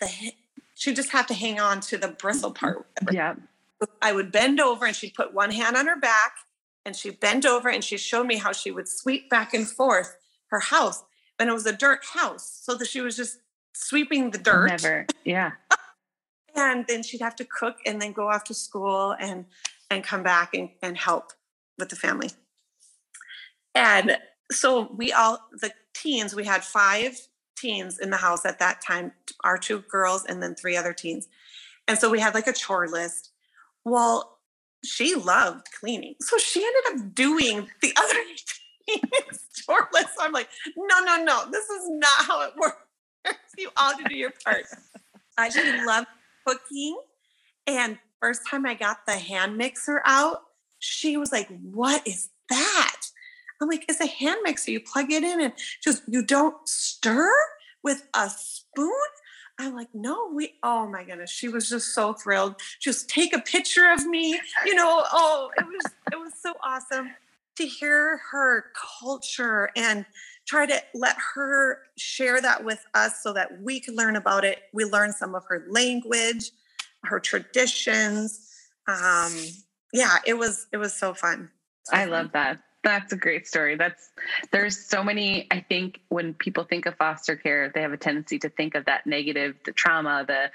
[0.00, 0.10] the
[0.74, 2.66] she just have to hang on to the bristle mm-hmm.
[2.66, 2.86] part.
[3.10, 3.34] Yeah.
[4.02, 6.32] I would bend over and she'd put one hand on her back
[6.84, 10.16] and she bent over and she showed me how she would sweep back and forth
[10.48, 11.02] her house.
[11.38, 12.60] And it was a dirt house.
[12.62, 13.38] So that she was just
[13.74, 14.68] sweeping the dirt.
[14.68, 15.06] Never.
[15.24, 15.52] Yeah.
[16.56, 19.44] and then she'd have to cook and then go off to school and
[19.90, 21.32] and come back and, and help
[21.78, 22.30] with the family.
[23.74, 24.18] And
[24.50, 27.18] so we all, the teens, we had five
[27.56, 29.12] teens in the house at that time,
[29.44, 31.28] our two girls and then three other teens.
[31.88, 33.30] And so we had like a chore list.
[33.84, 34.38] Well,
[34.84, 36.14] she loved cleaning.
[36.20, 38.14] So she ended up doing the other
[38.88, 40.10] teens chore list.
[40.20, 42.76] I'm like, no, no, no, this is not how it works.
[43.58, 44.64] You all do your part.
[45.38, 46.06] I she loved
[46.46, 46.98] cooking.
[47.66, 50.42] And first time I got the hand mixer out,
[50.78, 53.00] she was like, What is that?
[53.60, 54.70] I'm like, It's a hand mixer.
[54.70, 55.52] You plug it in and
[55.82, 57.30] just, You don't stir
[57.82, 58.92] with a spoon?
[59.58, 61.30] I'm like, no, we, oh my goodness.
[61.30, 62.56] She was just so thrilled.
[62.78, 65.02] Just take a picture of me, you know.
[65.12, 67.10] Oh, it was, it was so awesome
[67.56, 68.66] to hear her
[69.00, 70.04] culture and
[70.46, 74.58] try to let her share that with us so that we can learn about it.
[74.72, 76.50] We learn some of her language,
[77.06, 78.48] her traditions.
[78.88, 79.32] Um,
[79.92, 81.50] yeah, it was it was so fun.
[81.84, 82.10] So I fun.
[82.10, 82.60] love that.
[82.82, 83.76] That's a great story.
[83.76, 84.10] That's
[84.52, 85.48] there's so many.
[85.50, 88.84] I think when people think of foster care, they have a tendency to think of
[88.84, 90.50] that negative, the trauma, the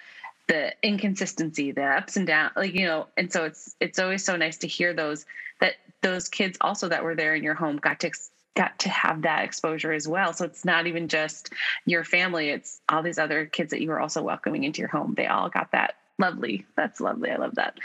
[0.48, 3.08] the inconsistency, the ups and downs, like you know.
[3.18, 5.26] And so it's it's always so nice to hear those
[5.60, 8.12] that those kids also that were there in your home got to
[8.56, 10.34] got to have that exposure as well.
[10.34, 11.54] So it's not even just
[11.86, 15.14] your family; it's all these other kids that you were also welcoming into your home.
[15.16, 15.96] They all got that.
[16.22, 16.66] Lovely.
[16.78, 17.32] That's lovely.
[17.32, 17.80] I love that.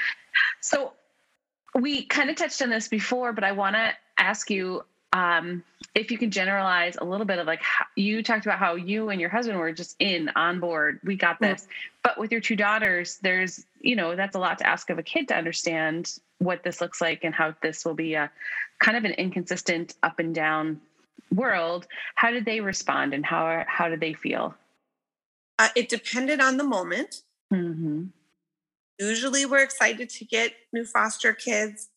[0.60, 0.92] So
[1.74, 6.10] we kind of touched on this before, but I want to ask you um, if
[6.10, 9.18] you can generalize a little bit of like how, you talked about how you and
[9.18, 11.00] your husband were just in on board.
[11.02, 11.70] We got this, mm-hmm.
[12.02, 15.02] but with your two daughters, there's you know that's a lot to ask of a
[15.02, 18.30] kid to understand what this looks like and how this will be a
[18.78, 20.80] kind of an inconsistent up and down
[21.32, 21.86] world.
[22.14, 24.54] How did they respond and how how did they feel?
[25.58, 27.22] Uh, it depended on the moment.
[27.50, 28.06] Mm-hmm.
[28.98, 31.88] Usually, we're excited to get new foster kids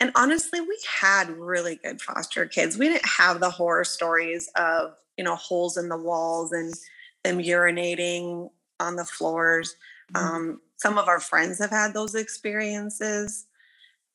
[0.00, 2.76] and honestly, we had really good foster kids.
[2.76, 6.74] We didn't have the horror stories of, you know, holes in the walls and
[7.22, 9.76] them urinating on the floors.
[10.12, 10.26] Mm-hmm.
[10.26, 13.46] Um, some of our friends have had those experiences.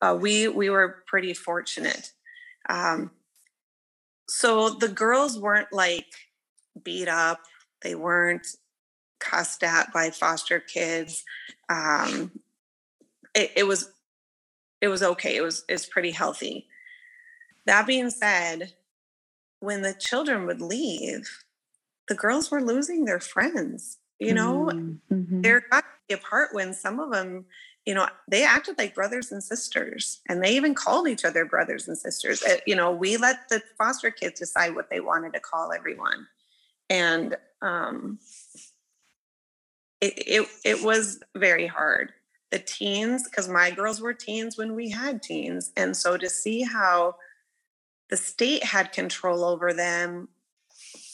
[0.02, 2.12] Uh, we we were pretty fortunate.
[2.68, 3.10] Um,
[4.28, 6.06] so the girls weren't like
[6.84, 7.40] beat up.
[7.82, 8.46] They weren't
[9.20, 11.24] cussed at by foster kids.
[11.68, 12.32] Um,
[13.34, 13.92] it, it was
[14.80, 15.36] it was okay.
[15.36, 16.66] It was it's pretty healthy.
[17.66, 18.72] That being said,
[19.60, 21.44] when the children would leave,
[22.08, 23.98] the girls were losing their friends.
[24.18, 25.40] You know, mm-hmm.
[25.40, 27.46] they're got to be apart when some of them,
[27.86, 31.88] you know, they acted like brothers and sisters, and they even called each other brothers
[31.88, 32.42] and sisters.
[32.42, 36.26] It, you know, we let the foster kids decide what they wanted to call everyone,
[36.90, 38.18] and um,
[40.00, 42.12] it, it it was very hard
[42.50, 45.72] the teens, because my girls were teens when we had teens.
[45.76, 47.16] And so to see how
[48.08, 50.28] the state had control over them,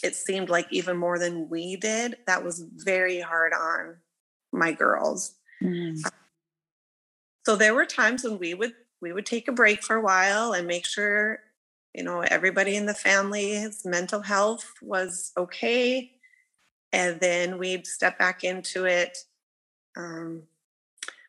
[0.03, 3.96] it seemed like even more than we did, that was very hard on
[4.53, 5.35] my girls.
[5.62, 5.99] Mm.
[7.44, 10.53] So there were times when we would we would take a break for a while
[10.53, 11.40] and make sure
[11.94, 16.12] you know everybody in the family's mental health was okay
[16.97, 19.19] and then we'd step back into it
[19.99, 20.45] um,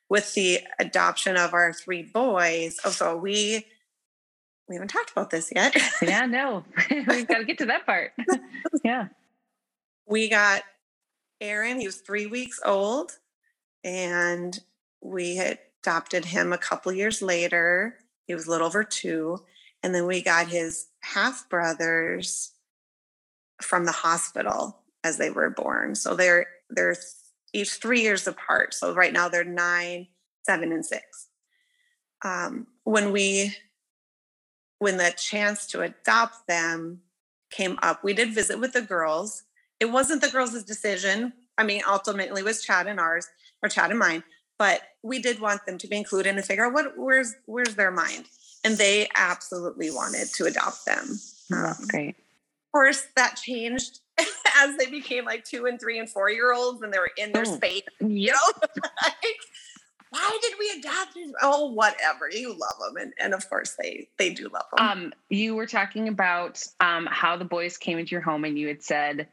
[0.07, 2.79] with the adoption of our three boys.
[2.85, 3.65] Oh, so we
[4.69, 5.75] we haven't talked about this yet.
[6.01, 8.13] yeah, no, we've got to get to that part.
[8.85, 9.09] yeah,
[10.07, 10.63] we got
[11.41, 11.81] Aaron.
[11.81, 13.11] He was three weeks old,
[13.83, 14.57] and
[15.01, 17.97] we had adopted him a couple years later.
[18.25, 19.43] He was a little over two,
[19.83, 22.53] and then we got his half brothers
[23.61, 25.95] from the hospital as they were born.
[25.95, 26.95] So they're they're
[27.53, 28.73] each three years apart.
[28.73, 30.07] So right now they're nine,
[30.45, 31.27] seven, and six.
[32.23, 33.55] Um, when we,
[34.79, 37.01] when the chance to adopt them
[37.51, 39.43] came up, we did visit with the girls.
[39.79, 41.33] It wasn't the girls' decision.
[41.57, 43.27] I mean, ultimately, it was Chad and ours,
[43.63, 44.23] or Chad and mine.
[44.59, 47.91] But we did want them to be included and figure out what where's where's their
[47.91, 48.25] mind,
[48.63, 51.19] and they absolutely wanted to adopt them.
[51.49, 52.15] That's um, great.
[52.17, 53.99] Of course, that changed
[54.57, 57.31] as they became like two and three and four year olds and they were in
[57.31, 57.83] their oh, space.
[57.99, 58.61] You know,
[59.03, 59.39] like,
[60.09, 61.33] why did we adopt them?
[61.41, 62.29] Oh, whatever.
[62.31, 64.87] You love them, and and of course they they do love them.
[64.87, 68.67] Um, you were talking about um how the boys came into your home, and you
[68.67, 69.27] had said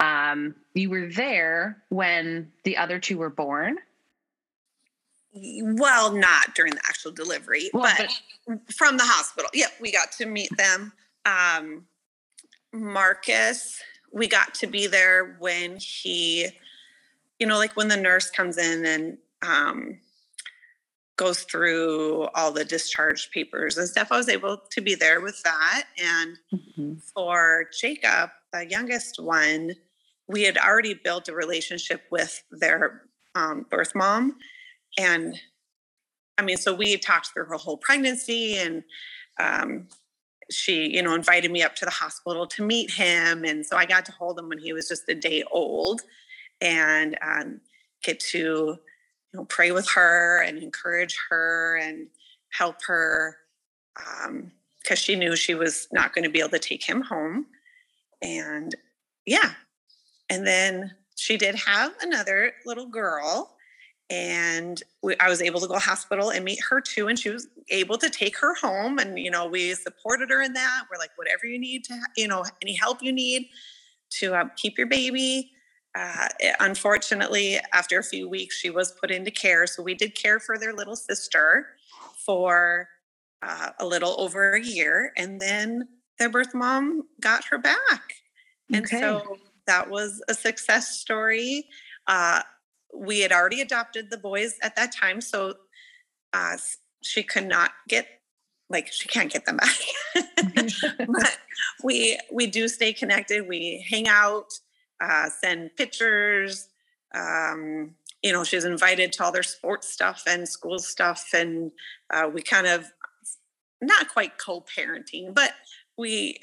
[0.00, 3.78] um you were there when the other two were born.
[5.34, 8.10] Well, not during the actual delivery, well, but,
[8.46, 9.50] but from the hospital.
[9.54, 10.92] Yep, we got to meet them.
[11.24, 11.84] Um,
[12.72, 13.80] Marcus
[14.12, 16.48] we got to be there when he,
[17.38, 19.98] you know, like when the nurse comes in and um,
[21.16, 24.10] goes through all the discharge papers and stuff.
[24.10, 25.84] I was able to be there with that.
[25.98, 26.94] And mm-hmm.
[27.14, 29.72] for Jacob, the youngest one,
[30.28, 33.02] we had already built a relationship with their
[33.34, 34.36] um, birth mom.
[34.96, 35.34] And
[36.38, 38.84] I mean, so we talked through her whole pregnancy and
[39.40, 39.88] um,
[40.50, 43.44] she, you know, invited me up to the hospital to meet him.
[43.44, 46.02] And so I got to hold him when he was just a day old
[46.60, 47.60] and um,
[48.02, 48.78] get to, you
[49.34, 52.08] know, pray with her and encourage her and
[52.50, 53.36] help her
[53.94, 57.46] because um, she knew she was not going to be able to take him home.
[58.22, 58.74] And
[59.26, 59.52] yeah,
[60.30, 63.57] and then she did have another little girl
[64.10, 67.30] and we, i was able to go to hospital and meet her too and she
[67.30, 70.98] was able to take her home and you know we supported her in that we're
[70.98, 73.48] like whatever you need to you know any help you need
[74.10, 75.50] to um, keep your baby
[75.98, 76.28] uh,
[76.60, 80.58] unfortunately after a few weeks she was put into care so we did care for
[80.58, 81.66] their little sister
[82.16, 82.88] for
[83.42, 85.86] uh, a little over a year and then
[86.18, 88.14] their birth mom got her back
[88.72, 89.00] and okay.
[89.00, 91.68] so that was a success story.
[92.08, 92.42] Uh,
[92.94, 95.54] we had already adopted the boys at that time, so
[96.32, 96.56] uh,
[97.02, 98.06] she could not get
[98.70, 99.76] like she can't get them back.
[101.06, 101.38] but
[101.82, 103.48] we we do stay connected.
[103.48, 104.58] We hang out,
[105.00, 106.68] uh, send pictures.
[107.14, 111.70] Um, you know, she's invited to all their sports stuff and school stuff, and
[112.12, 112.92] uh, we kind of
[113.80, 115.52] not quite co-parenting, but
[115.96, 116.40] we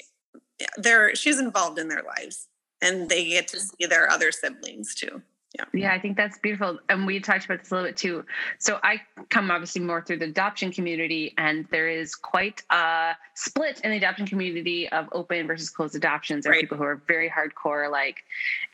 [0.78, 2.48] they're she's involved in their lives
[2.82, 5.22] and they get to see their other siblings too.
[5.54, 5.64] Yeah.
[5.72, 6.78] Yeah, I think that's beautiful.
[6.88, 8.24] And we talked about this a little bit too.
[8.58, 13.80] So I come obviously more through the adoption community, and there is quite a split
[13.80, 16.44] in the adoption community of open versus closed adoptions.
[16.44, 16.58] There right.
[16.58, 18.24] are people who are very hardcore, like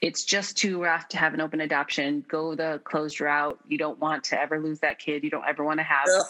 [0.01, 2.25] it's just too rough to have an open adoption.
[2.29, 3.59] Go the closed route.
[3.69, 5.23] You don't want to ever lose that kid.
[5.23, 6.27] You don't ever want to have Ugh.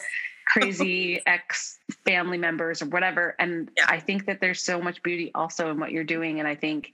[0.53, 3.37] crazy ex family members or whatever.
[3.39, 3.87] And yeah.
[3.89, 6.41] I think that there's so much beauty also in what you're doing.
[6.41, 6.93] And I think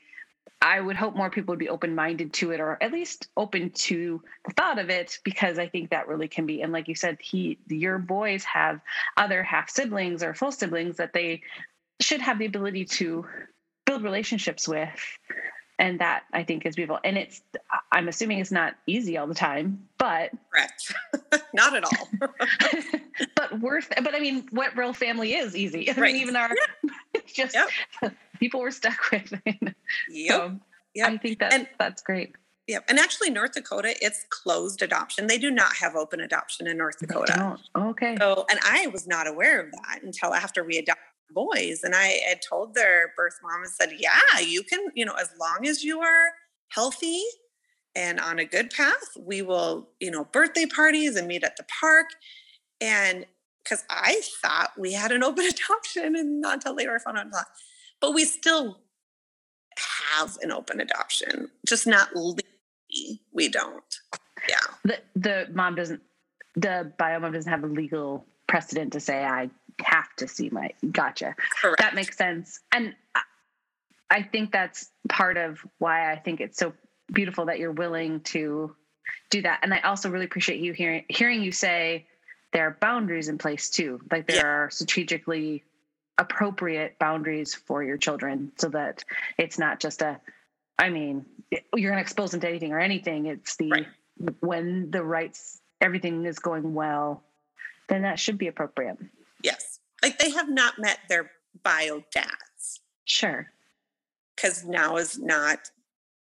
[0.61, 3.71] I would hope more people would be open minded to it or at least open
[3.71, 6.63] to the thought of it because I think that really can be.
[6.63, 8.81] And like you said, he, your boys have
[9.17, 11.43] other half siblings or full siblings that they
[12.01, 13.27] should have the ability to
[13.87, 15.19] build relationships with.
[15.81, 16.99] And that I think is beautiful.
[17.05, 17.41] And it's,
[17.93, 20.33] I'm assuming it's not easy all the time, but.
[20.53, 20.95] Correct.
[21.55, 22.09] not at all.
[23.37, 25.89] but worth, but I mean, what real family is easy.
[25.89, 26.88] I mean, even our, yeah.
[27.35, 27.55] just.
[27.55, 29.33] Yep people were stuck with.
[30.09, 30.29] yep.
[30.29, 30.61] So
[30.95, 31.11] yep.
[31.11, 32.35] I think that and, that's great.
[32.67, 32.85] Yep.
[32.89, 35.27] And actually, North Dakota, it's closed adoption.
[35.27, 37.57] They do not have open adoption in North Dakota.
[37.75, 38.17] okay.
[38.19, 41.81] So, and I was not aware of that until after we adopted boys.
[41.83, 45.31] And I had told their birth mom and said, yeah, you can, you know, as
[45.41, 46.33] long as you are
[46.69, 47.23] healthy
[47.95, 51.65] and on a good path, we will, you know, birthday parties and meet at the
[51.81, 52.07] park.
[52.83, 53.25] And
[53.63, 57.47] because I thought we had an open adoption and not until later I found out
[58.01, 58.79] but we still
[59.79, 63.21] have an open adoption, just not legally.
[63.33, 63.83] We don't.
[64.49, 64.57] Yeah.
[64.85, 66.01] The the mom doesn't.
[66.55, 69.51] The bio mom doesn't have a legal precedent to say I
[69.83, 70.71] have to see my.
[70.91, 71.35] Gotcha.
[71.61, 71.79] Correct.
[71.79, 72.95] That makes sense, and
[74.11, 76.73] I think that's part of why I think it's so
[77.13, 78.75] beautiful that you're willing to
[79.31, 79.61] do that.
[79.63, 82.07] And I also really appreciate you hearing hearing you say
[82.53, 84.01] there are boundaries in place too.
[84.11, 84.47] Like there yeah.
[84.47, 85.65] are strategically
[86.19, 89.05] appropriate boundaries for your children so that
[89.39, 90.21] it's not just a
[90.79, 93.87] i mean you're going to expose them to anything or anything it's the right.
[94.41, 97.23] when the rights everything is going well
[97.89, 98.99] then that should be appropriate
[99.45, 101.31] yes like they have not met their
[101.63, 103.53] bio dads sure
[104.35, 105.71] because now is not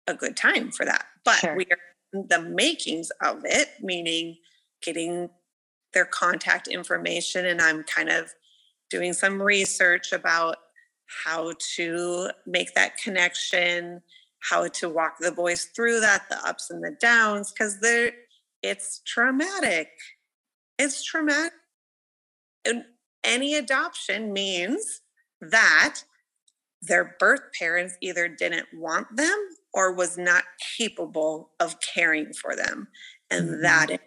[0.09, 1.57] a good time for that but sure.
[1.57, 4.37] we are the makings of it meaning
[4.83, 5.31] getting
[5.97, 8.33] their contact information and i'm kind of
[8.91, 10.57] doing some research about
[11.25, 14.03] how to make that connection,
[14.41, 18.13] how to walk the boys through that, the ups and the downs, because they're
[18.63, 19.89] it's traumatic.
[20.79, 21.53] It's traumatic.
[22.65, 22.85] And
[23.23, 25.03] any adoption means
[25.41, 26.01] that
[26.83, 29.37] their birth parents either didn't want them
[29.73, 30.45] or was not
[30.77, 32.89] capable of caring for them.
[33.31, 33.63] And mm-hmm.
[33.63, 33.99] that is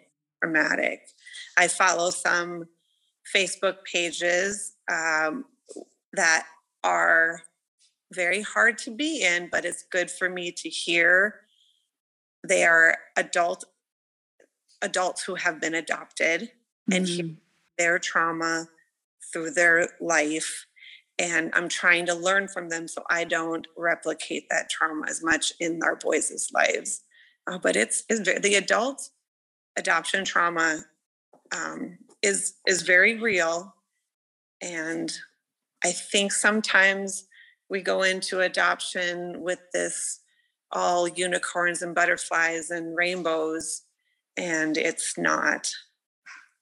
[0.42, 1.00] traumatic.
[1.60, 2.64] I follow some
[3.36, 5.44] Facebook pages um,
[6.14, 6.46] that
[6.82, 7.42] are
[8.14, 11.40] very hard to be in, but it's good for me to hear.
[12.48, 13.66] They are adult
[14.80, 16.92] adults who have been adopted mm-hmm.
[16.96, 17.30] and hear
[17.76, 18.66] their trauma
[19.30, 20.64] through their life.
[21.18, 25.52] And I'm trying to learn from them so I don't replicate that trauma as much
[25.60, 27.02] in our boys' lives.
[27.46, 29.10] Uh, but it's, it's the adult
[29.76, 30.86] adoption trauma
[31.54, 33.74] um, is is very real.
[34.62, 35.10] And
[35.82, 37.26] i think sometimes
[37.70, 40.20] we go into adoption with this
[40.72, 43.82] all unicorns and butterflies and rainbows
[44.36, 45.70] and it's not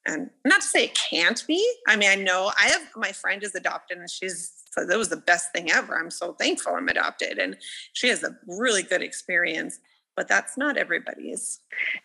[0.07, 1.64] and not to say it can't be.
[1.89, 5.09] I mean i know i have my friend is adopted and she's so that was
[5.09, 5.99] the best thing ever.
[5.99, 7.57] I'm so thankful i'm adopted and
[7.93, 9.78] she has a really good experience
[10.19, 11.61] but that's not everybody's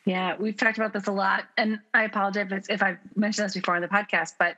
[0.05, 3.55] yeah we've talked about this a lot and i apologize if, if i've mentioned this
[3.55, 4.57] before on the podcast but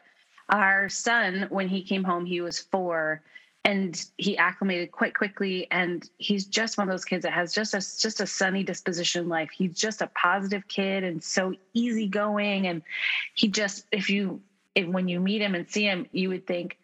[0.50, 3.22] our son when he came home he was four
[3.64, 7.74] and he acclimated quite quickly and he's just one of those kids that has just
[7.74, 12.82] a just a sunny disposition life he's just a positive kid and so easygoing and
[13.36, 14.42] he just if you
[14.76, 16.78] if, when you meet him and see him you would think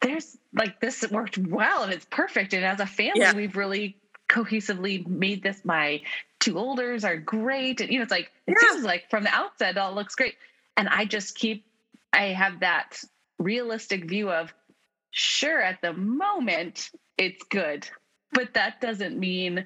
[0.00, 3.34] there's like this worked well and it's perfect and as a family yeah.
[3.34, 3.96] we've really
[4.32, 6.00] cohesively made this my
[6.40, 8.70] two olders are great and you know it's like it yeah.
[8.70, 10.34] seems like from the outset it all looks great
[10.76, 11.66] and i just keep
[12.12, 12.98] i have that
[13.38, 14.52] realistic view of
[15.12, 17.88] sure, at the moment, it's good,
[18.32, 19.64] but that doesn't mean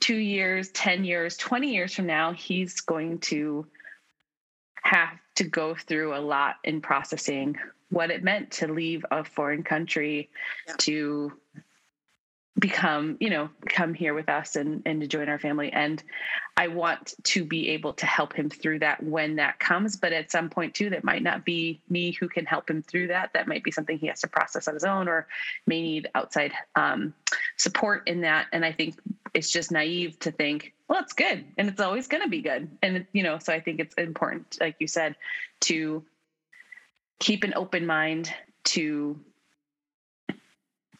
[0.00, 3.66] two years, 10 years, 20 years from now, he's going to
[4.82, 7.56] have to go through a lot in processing
[7.90, 10.30] what it meant to leave a foreign country
[10.66, 10.74] yeah.
[10.78, 11.32] to
[12.58, 15.72] become you know come here with us and and to join our family.
[15.72, 16.02] And
[16.56, 19.96] i want to be able to help him through that when that comes.
[19.96, 23.08] But at some point too that might not be me who can help him through
[23.08, 23.32] that.
[23.34, 25.26] That might be something he has to process on his own or
[25.66, 27.14] may need outside um,
[27.56, 28.46] support in that.
[28.52, 28.98] And i think
[29.34, 32.70] it's just naive to think well it's good and it's always going to be good.
[32.82, 35.16] And you know so i think it's important like you said
[35.60, 36.04] to
[37.18, 38.32] keep an open mind
[38.64, 39.18] to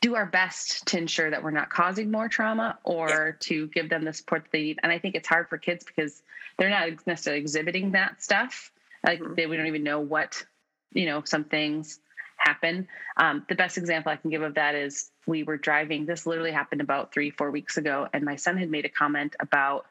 [0.07, 3.32] do our best to ensure that we're not causing more trauma or yeah.
[3.40, 4.78] to give them the support that they need.
[4.84, 6.22] And I think it's hard for kids because
[6.57, 8.70] they're not necessarily exhibiting that stuff.
[9.04, 9.34] Like mm-hmm.
[9.34, 10.44] they, we don't even know what,
[10.92, 11.98] you know, some things
[12.36, 12.86] happen.
[13.16, 16.07] Um, the best example I can give of that is we were driving.
[16.07, 19.34] This literally happened about three, four weeks ago, and my son had made a comment
[19.40, 19.86] about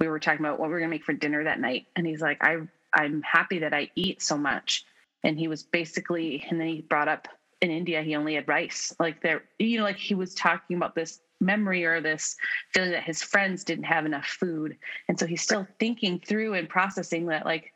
[0.00, 2.06] we were talking about what we were going to make for dinner that night, and
[2.06, 2.56] he's like, "I
[2.92, 4.86] I'm happy that I eat so much,"
[5.22, 7.28] and he was basically, and then he brought up
[7.60, 8.94] in India, he only had rice.
[8.98, 12.36] Like there, you know, like he was talking about this memory or this
[12.72, 14.76] feeling that his friends didn't have enough food.
[15.08, 17.72] And so he's still thinking through and processing that like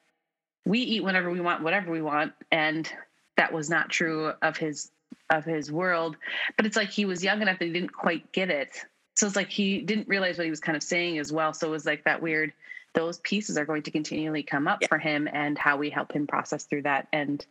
[0.64, 2.32] we eat whenever we want, whatever we want.
[2.50, 2.90] And
[3.36, 4.90] that was not true of his
[5.30, 6.16] of his world.
[6.56, 8.76] But it's like he was young enough that he didn't quite get it.
[9.16, 11.54] So it's like he didn't realize what he was kind of saying as well.
[11.54, 12.52] So it was like that weird
[12.94, 14.88] those pieces are going to continually come up yeah.
[14.88, 17.44] for him and how we help him process through that and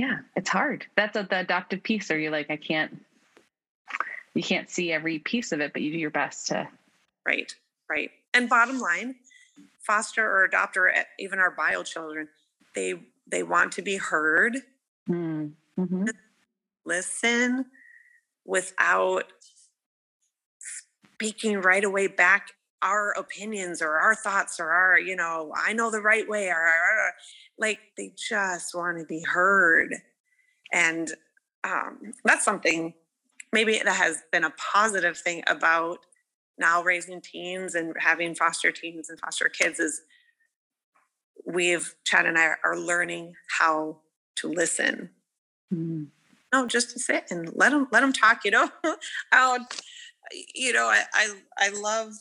[0.00, 0.86] yeah it's hard.
[0.96, 3.04] That's a, the adoptive piece or you're like i can't
[4.34, 6.66] you can't see every piece of it but you do your best to
[7.26, 7.54] right
[7.88, 8.10] right.
[8.32, 9.16] And bottom line
[9.80, 12.28] foster or adopt or even our bio children
[12.74, 12.94] they
[13.26, 14.56] they want to be heard.
[15.08, 16.04] Mm, mm-hmm.
[16.84, 17.66] listen
[18.46, 19.24] without
[20.58, 25.90] speaking right away back our opinions or our thoughts or our you know i know
[25.90, 26.54] the right way or,
[27.00, 27.12] or,
[27.58, 29.94] like they just want to be heard.
[30.72, 31.10] And
[31.64, 32.94] um, that's something
[33.52, 35.98] maybe that has been a positive thing about
[36.58, 40.02] now raising teens and having foster teens and foster kids is
[41.46, 43.96] we've chad and i are learning how
[44.36, 45.10] to listen.
[45.72, 46.08] Mm.
[46.52, 48.68] no just to sit and let them let them talk you know
[49.32, 49.60] out.
[50.54, 52.12] You know I, I i love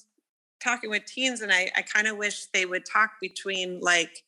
[0.64, 4.24] talking with teens and i i kind of wish they would talk between like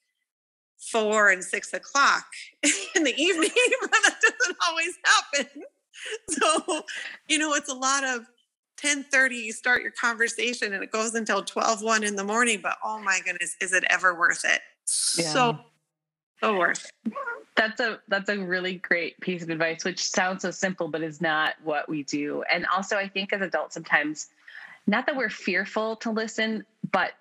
[0.81, 2.25] four and six o'clock
[2.95, 3.51] in the evening,
[3.81, 5.63] but that doesn't always happen.
[6.29, 6.83] So,
[7.27, 8.25] you know, it's a lot of
[8.83, 12.59] 10:30 you start your conversation and it goes until 12 1 in the morning.
[12.63, 14.61] But oh my goodness, is it ever worth it?
[15.15, 15.31] Yeah.
[15.31, 15.59] So
[16.39, 17.13] so worth it.
[17.55, 21.21] That's a that's a really great piece of advice, which sounds so simple, but is
[21.21, 22.43] not what we do.
[22.51, 24.29] And also I think as adults sometimes
[24.87, 27.11] not that we're fearful to listen, but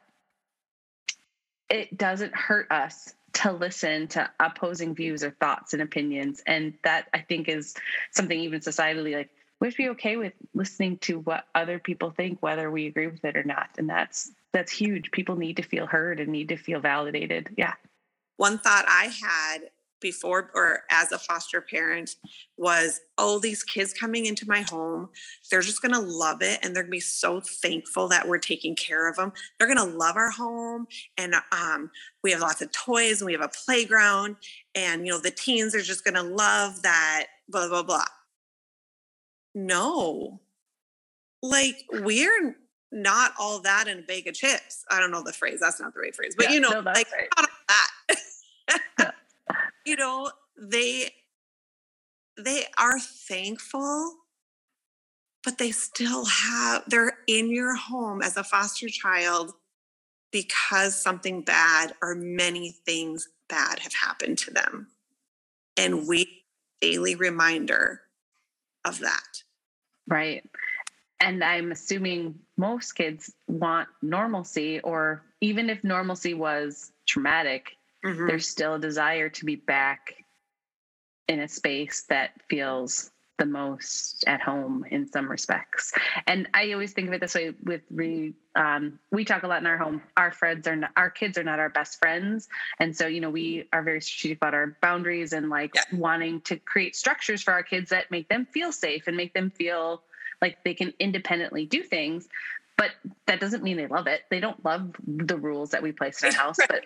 [1.68, 6.42] it doesn't hurt us to listen to opposing views or thoughts and opinions.
[6.46, 7.74] And that I think is
[8.10, 12.42] something even societally like we to be okay with listening to what other people think,
[12.42, 13.68] whether we agree with it or not.
[13.76, 15.10] And that's that's huge.
[15.10, 17.50] People need to feel heard and need to feel validated.
[17.56, 17.74] Yeah.
[18.36, 19.70] One thought I had
[20.01, 22.16] before or as a foster parent
[22.57, 25.09] was oh these kids coming into my home
[25.51, 28.38] they're just going to love it and they're going to be so thankful that we're
[28.38, 30.86] taking care of them they're going to love our home
[31.16, 31.90] and um,
[32.22, 34.36] we have lots of toys and we have a playground
[34.74, 38.05] and you know the teens are just going to love that blah blah blah.
[39.55, 40.40] No.
[41.42, 42.57] Like we're
[42.92, 44.84] not all that in a bag of chips.
[44.90, 46.80] I don't know the phrase that's not the right phrase but yeah, you know no,
[46.80, 47.28] like right.
[47.36, 47.48] not
[48.98, 49.14] that
[49.86, 51.11] you know they
[52.36, 54.14] they are thankful
[55.42, 59.53] but they still have, they're in your home as a foster child
[60.32, 64.88] because something bad or many things bad have happened to them.
[65.76, 66.44] And we
[66.80, 68.03] daily reminder
[68.84, 69.42] of that.
[70.07, 70.44] Right.
[71.20, 78.26] And I'm assuming most kids want normalcy, or even if normalcy was traumatic, mm-hmm.
[78.26, 80.14] there's still a desire to be back
[81.28, 85.94] in a space that feels the most at home in some respects.
[86.26, 89.62] And I always think of it this way with re, um, we talk a lot
[89.62, 90.03] in our home.
[90.14, 92.48] Our friends are not, our kids are not our best friends.
[92.78, 95.98] And so, you know, we are very strategic about our boundaries and like yeah.
[95.98, 99.51] wanting to create structures for our kids that make them feel safe and make them
[99.51, 100.03] feel
[100.42, 102.28] like they can independently do things.
[102.76, 102.90] But
[103.26, 104.22] that doesn't mean they love it.
[104.30, 106.59] They don't love the rules that we place in our house.
[106.68, 106.84] But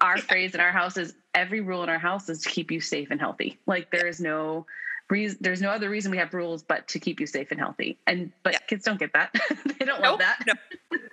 [0.00, 2.80] our phrase in our house is every rule in our house is to keep you
[2.80, 3.58] safe and healthy.
[3.66, 4.66] Like there is no
[5.10, 7.98] reason there's no other reason we have rules but to keep you safe and healthy.
[8.06, 8.58] And but yeah.
[8.68, 9.34] kids don't get that.
[9.78, 10.44] They don't nope, love that.
[10.46, 10.54] No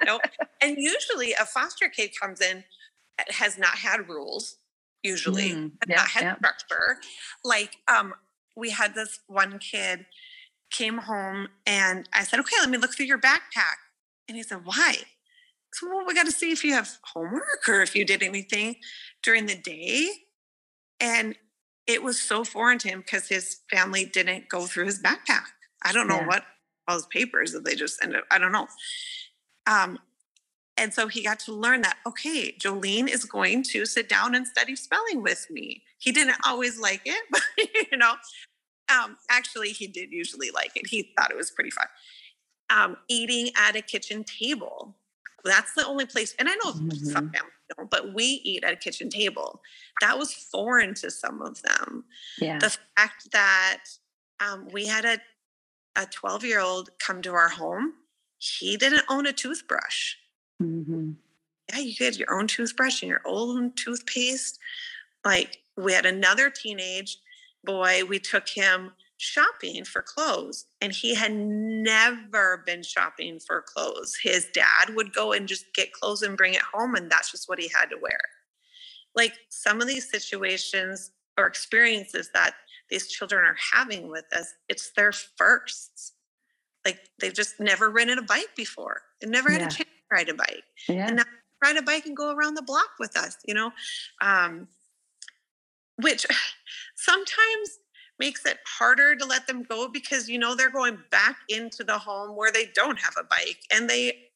[0.06, 0.20] no
[0.62, 2.64] and usually a foster kid comes in
[3.30, 4.58] has not had rules
[5.04, 5.50] usually.
[5.52, 6.36] Mm, yeah, not had yeah.
[6.38, 6.98] structure.
[7.44, 8.14] Like um
[8.56, 10.06] we had this one kid
[10.72, 13.78] came home and i said okay let me look through your backpack.
[14.28, 14.98] And he said why
[15.74, 18.76] so well we got to see if you have homework or if you did anything
[19.24, 20.10] during the day
[21.00, 21.36] and
[21.88, 25.46] it was so foreign to him because his family didn't go through his backpack.
[25.84, 26.28] I don't know yeah.
[26.28, 26.44] what
[26.88, 28.22] all his papers that they just ended.
[28.30, 28.68] I don't know.
[29.68, 30.00] Um,
[30.78, 34.48] and so he got to learn that okay, Jolene is going to sit down and
[34.48, 35.84] study spelling with me.
[35.98, 37.42] He didn't always like it, but
[37.92, 38.14] you know,
[38.90, 40.88] um, actually he did usually like it.
[40.88, 41.88] He thought it was pretty fun.
[42.70, 44.96] Um, eating at a kitchen table.
[45.44, 47.06] That's the only place, and I know mm-hmm.
[47.06, 49.62] some families don't, but we eat at a kitchen table.
[50.02, 52.06] That was foreign to some of them.
[52.40, 52.60] Yeah.
[52.60, 53.84] The fact that
[54.40, 55.20] um, we had a
[55.96, 57.94] a 12 year old come to our home,
[58.38, 60.16] he didn't own a toothbrush.
[60.62, 61.12] Mm-hmm.
[61.70, 64.60] Yeah, you get your own toothbrush and your own toothpaste.
[65.26, 67.18] Like we had another teenage
[67.64, 74.18] boy, we took him shopping for clothes and he had never been shopping for clothes.
[74.22, 77.48] His dad would go and just get clothes and bring it home and that's just
[77.48, 78.20] what he had to wear.
[79.16, 82.56] Like some of these situations or experiences that
[82.90, 86.14] these children are having with us, it's their firsts.
[86.84, 89.02] Like they've just never ridden a bike before.
[89.20, 89.68] They've never had yeah.
[89.68, 90.64] a chance to ride a bike.
[90.90, 91.08] Yeah.
[91.08, 91.24] And now
[91.64, 93.72] ride a bike and go around the block with us, you know?
[94.20, 94.68] Um,
[95.98, 96.26] which
[96.96, 97.78] sometimes
[98.22, 101.98] makes it harder to let them go because you know they're going back into the
[101.98, 104.28] home where they don't have a bike and they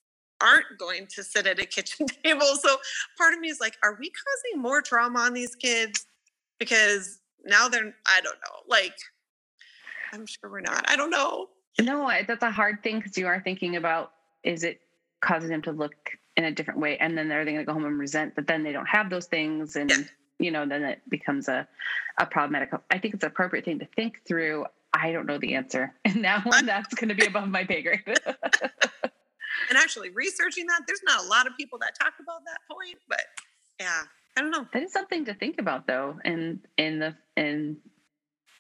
[0.42, 2.56] aren't going to sit at a kitchen table.
[2.60, 2.78] So
[3.16, 6.08] part of me is like, are we causing more trauma on these kids?
[6.58, 8.96] Because now they're, I don't know, like,
[10.12, 10.84] I'm sure we're not.
[10.90, 11.50] I don't know.
[11.80, 14.14] No, that's a hard thing because you are thinking about
[14.44, 14.80] is it
[15.22, 15.94] causing them to look
[16.38, 16.98] in a different way?
[16.98, 19.12] And then are they going to go home and resent that then they don't have
[19.12, 19.76] those things?
[19.76, 19.98] And, yeah
[20.40, 21.68] you know, then it becomes a,
[22.20, 22.72] a problematic.
[22.92, 24.66] I think it's an appropriate thing to think through.
[24.94, 25.94] I don't know the answer.
[26.06, 28.02] And that one, that's going to be above my pay grade.
[28.26, 32.98] and actually researching that, there's not a lot of people that talk about that point,
[33.10, 33.22] but
[33.80, 34.04] yeah,
[34.38, 34.66] I don't know.
[34.72, 36.18] That is something to think about though.
[36.24, 37.78] And in the, in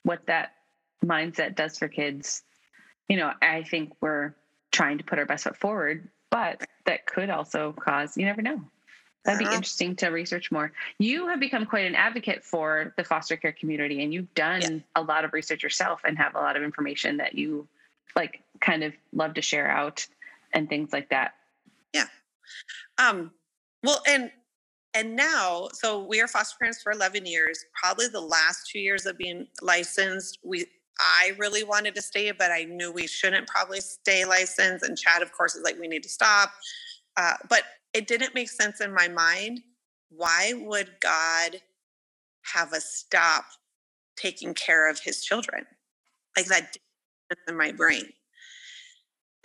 [0.03, 0.53] what that
[1.03, 2.43] mindset does for kids,
[3.07, 4.35] you know, I think we're
[4.71, 8.61] trying to put our best foot forward, but that could also cause, you never know.
[9.25, 9.55] That'd be uh-huh.
[9.55, 10.71] interesting to research more.
[10.99, 14.79] You have become quite an advocate for the foster care community, and you've done yeah.
[14.95, 17.67] a lot of research yourself and have a lot of information that you
[18.15, 20.05] like kind of love to share out
[20.53, 21.33] and things like that.
[21.93, 22.05] Yeah.
[22.99, 23.31] Um,
[23.83, 24.31] well, and
[24.93, 27.65] and now, so we are foster parents for 11 years.
[27.73, 30.67] Probably the last two years of being licensed, we
[30.99, 34.85] I really wanted to stay, but I knew we shouldn't probably stay licensed.
[34.85, 36.51] And Chad, of course, is like, we need to stop.
[37.17, 37.63] Uh, but
[37.95, 39.61] it didn't make sense in my mind.
[40.09, 41.61] Why would God
[42.53, 43.45] have us stop
[44.17, 45.65] taking care of his children?
[46.35, 46.75] Like that
[47.47, 48.03] in my brain.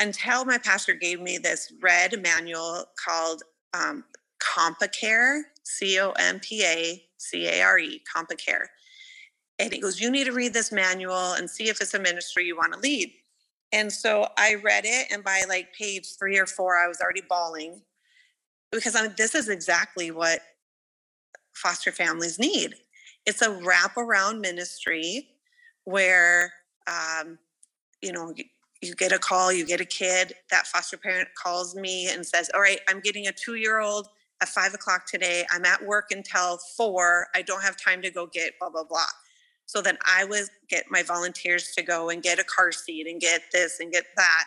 [0.00, 4.02] Until my pastor gave me this red manual called um,
[4.42, 8.64] CompaCare, C O M P A C A R E, CompaCare.
[9.60, 12.46] And he goes, You need to read this manual and see if it's a ministry
[12.46, 13.12] you want to lead.
[13.72, 17.22] And so I read it, and by like page three or four, I was already
[17.28, 17.82] bawling
[18.72, 20.40] because I this is exactly what
[21.54, 22.74] foster families need.
[23.26, 25.28] It's a wraparound ministry
[25.84, 26.52] where,
[26.86, 27.38] um,
[28.02, 28.44] you know, you,
[28.80, 32.50] you get a call, you get a kid, that foster parent calls me and says,
[32.54, 34.08] All right, I'm getting a two year old
[34.40, 35.44] at five o'clock today.
[35.50, 37.26] I'm at work until four.
[37.34, 39.04] I don't have time to go get blah, blah, blah.
[39.66, 43.20] so then I would get my volunteers to go and get a car seat and
[43.20, 44.44] get this and get that,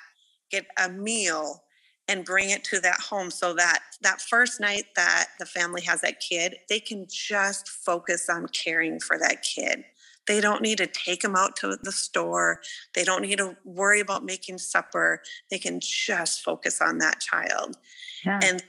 [0.49, 1.61] get a meal
[2.07, 6.01] and bring it to that home so that that first night that the family has
[6.01, 9.85] that kid, they can just focus on caring for that kid.
[10.27, 12.61] They don't need to take them out to the store.
[12.93, 15.21] They don't need to worry about making supper.
[15.49, 17.77] They can just focus on that child.
[18.25, 18.39] Yeah.
[18.41, 18.63] And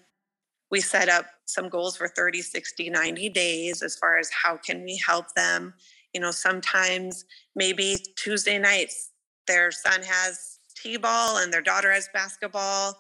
[0.71, 4.83] we set up some goals for 30, 60, 90 days as far as how can
[4.83, 5.75] we help them.
[6.13, 7.25] You know, sometimes
[7.55, 9.11] maybe Tuesday nights
[9.47, 12.99] their son has t-ball and their daughter has basketball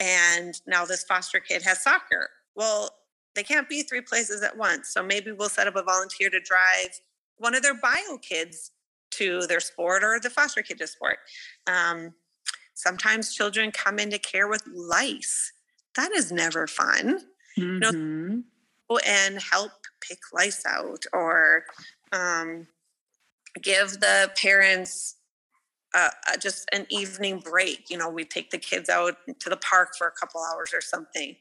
[0.00, 2.30] and now this foster kid has soccer.
[2.54, 2.90] Well,
[3.34, 4.88] they can't be three places at once.
[4.88, 7.00] So maybe we'll set up a volunteer to drive
[7.36, 8.72] one of their bio kids
[9.10, 11.18] to their sport or the foster kid to sport.
[11.66, 12.14] Um,
[12.74, 15.52] sometimes children come into care with lice.
[15.96, 17.20] That is never fun.
[17.58, 17.62] Mm-hmm.
[17.62, 18.96] You know, mm-hmm.
[19.06, 19.72] and help
[20.06, 21.64] pick lice out or
[22.12, 22.66] um,
[23.62, 25.16] give the parents
[25.96, 27.88] uh, just an evening break.
[27.88, 30.82] You know, we take the kids out to the park for a couple hours or
[30.82, 31.34] something.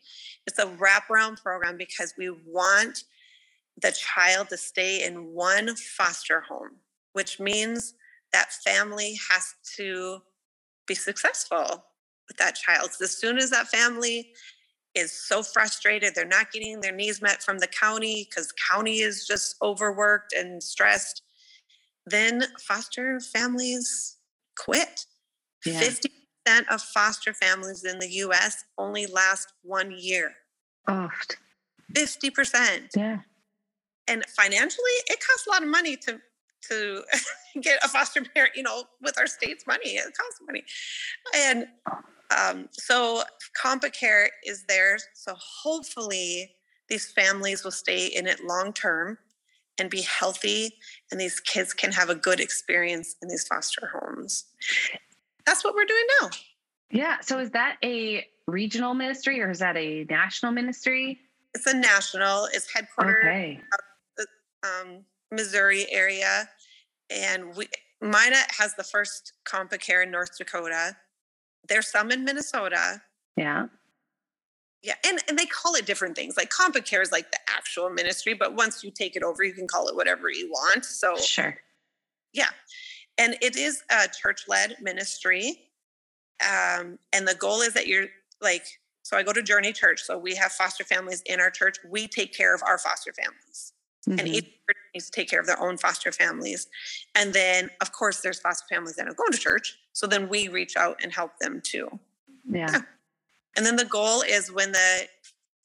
[0.48, 3.04] It's a wraparound program because we want
[3.82, 6.78] the child to stay in one foster home,
[7.12, 7.96] which means
[8.32, 10.20] that family has to
[10.88, 11.84] be successful
[12.30, 12.92] with that child.
[12.94, 14.32] So as soon as that family
[14.94, 19.28] is so frustrated, they're not getting their needs met from the county because county is
[19.28, 21.24] just overworked and stressed,
[22.06, 24.15] then foster families
[24.58, 25.06] quit.
[25.66, 25.82] Yeah.
[25.82, 30.34] 50% of foster families in the US only last one year.
[30.88, 31.38] Oft.
[31.94, 32.90] 50%.
[32.96, 33.20] Yeah.
[34.08, 36.20] And financially, it costs a lot of money to
[36.70, 37.04] to
[37.62, 39.92] get a foster parent, you know, with our state's money.
[39.92, 40.64] It costs money.
[41.36, 41.68] And
[42.36, 43.24] um, so
[43.64, 44.98] CompaCare is there.
[45.14, 46.56] So hopefully
[46.90, 49.18] these families will stay in it long term
[49.80, 50.76] and be healthy
[51.12, 54.46] and these kids can have a good experience in these foster homes
[55.46, 56.30] that's what we're doing now
[56.92, 61.20] yeah so is that a regional ministry or is that a national ministry
[61.54, 63.62] it's a national it's headquartered okay.
[64.18, 64.26] the
[64.64, 66.48] um, missouri area
[67.10, 67.68] and we
[68.02, 70.96] Minot has the first CompaCare in North Dakota.
[71.68, 73.02] There's some in Minnesota.
[73.36, 73.68] Yeah.
[74.86, 76.38] Yeah, and, and they call it different things.
[76.38, 79.68] Like CompaCare is like the actual ministry, but once you take it over, you can
[79.68, 80.86] call it whatever you want.
[80.86, 81.58] So sure.
[82.34, 82.50] Yeah.
[83.18, 85.58] And it is a church-led ministry.
[86.40, 88.06] Um, and the goal is that you're
[88.42, 88.64] like,
[89.02, 90.04] so I go to Journey Church.
[90.04, 91.78] So we have foster families in our church.
[91.90, 93.74] We take care of our foster families.
[94.08, 94.20] Mm-hmm.
[94.20, 96.68] And each church needs to take care of their own foster families.
[97.16, 99.80] And then, of course, there's foster families that are going to church.
[99.94, 102.00] So then we reach out and help them too.
[102.48, 102.70] yeah.
[102.72, 102.82] yeah.
[103.56, 105.08] And then the goal is when the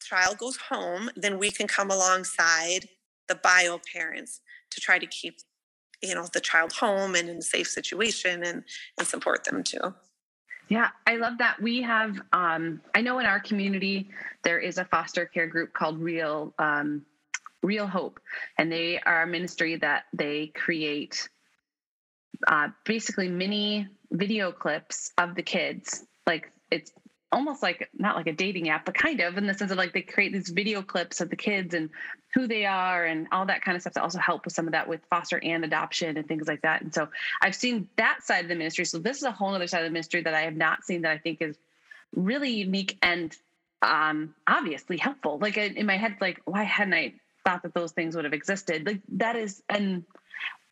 [0.02, 2.88] child goes home, then we can come alongside
[3.28, 5.38] the bio parents to try to keep
[6.02, 8.64] you know the child home and in a safe situation and
[8.98, 9.94] and support them too.
[10.68, 11.60] Yeah i love that.
[11.60, 14.08] We have um i know in our community
[14.42, 17.04] there is a foster care group called real um
[17.62, 18.20] Reel Hope.
[18.58, 21.28] And they are a ministry that they create
[22.46, 26.04] uh, basically mini video clips of the kids.
[26.26, 26.92] Like it's
[27.32, 29.92] almost like not like a dating app, but kind of in the sense of like
[29.92, 31.90] they create these video clips of the kids and
[32.34, 34.72] who they are and all that kind of stuff to also help with some of
[34.72, 36.82] that with foster and adoption and things like that.
[36.82, 37.08] And so
[37.40, 38.84] I've seen that side of the ministry.
[38.84, 41.02] So this is a whole other side of the ministry that I have not seen
[41.02, 41.56] that I think is
[42.14, 43.34] really unique and
[43.82, 45.38] um, obviously helpful.
[45.38, 47.14] Like in my head, like why hadn't I
[47.44, 48.86] thought that those things would have existed?
[48.86, 50.04] Like that is and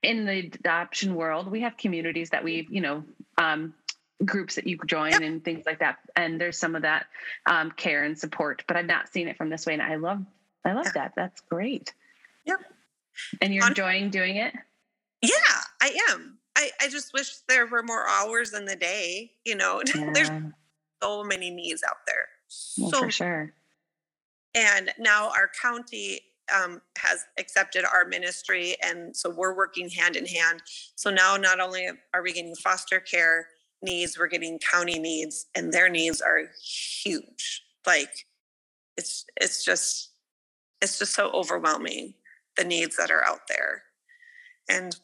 [0.03, 3.05] in the adoption world, we have communities that we, you know,
[3.37, 3.75] um,
[4.25, 5.23] groups that you join yep.
[5.23, 5.99] and things like that.
[6.16, 7.07] And there's some of that
[7.47, 9.75] um, care and support, but I've not seen it from this way.
[9.75, 10.25] And I love,
[10.64, 10.93] I love yeah.
[10.95, 11.12] that.
[11.16, 11.95] That's great.
[12.47, 12.61] Yep.
[13.41, 14.55] And you're On- enjoying doing it?
[15.23, 15.31] Yeah,
[15.81, 16.39] I am.
[16.57, 19.33] I, I just wish there were more hours in the day.
[19.45, 20.11] You know, yeah.
[20.12, 20.31] there's
[21.03, 22.27] so many needs out there.
[22.79, 23.53] Well, so for sure.
[24.55, 26.21] And now our county
[26.55, 30.62] um, has accepted our ministry, and so we're working hand in hand.
[30.97, 33.49] So now, not only are we getting foster care,
[33.83, 37.62] needs, we're getting county needs, and their needs are huge.
[37.87, 38.26] Like
[38.97, 40.11] it's it's just
[40.81, 42.14] it's just so overwhelming
[42.57, 43.83] the needs that are out there.
[44.68, 44.95] And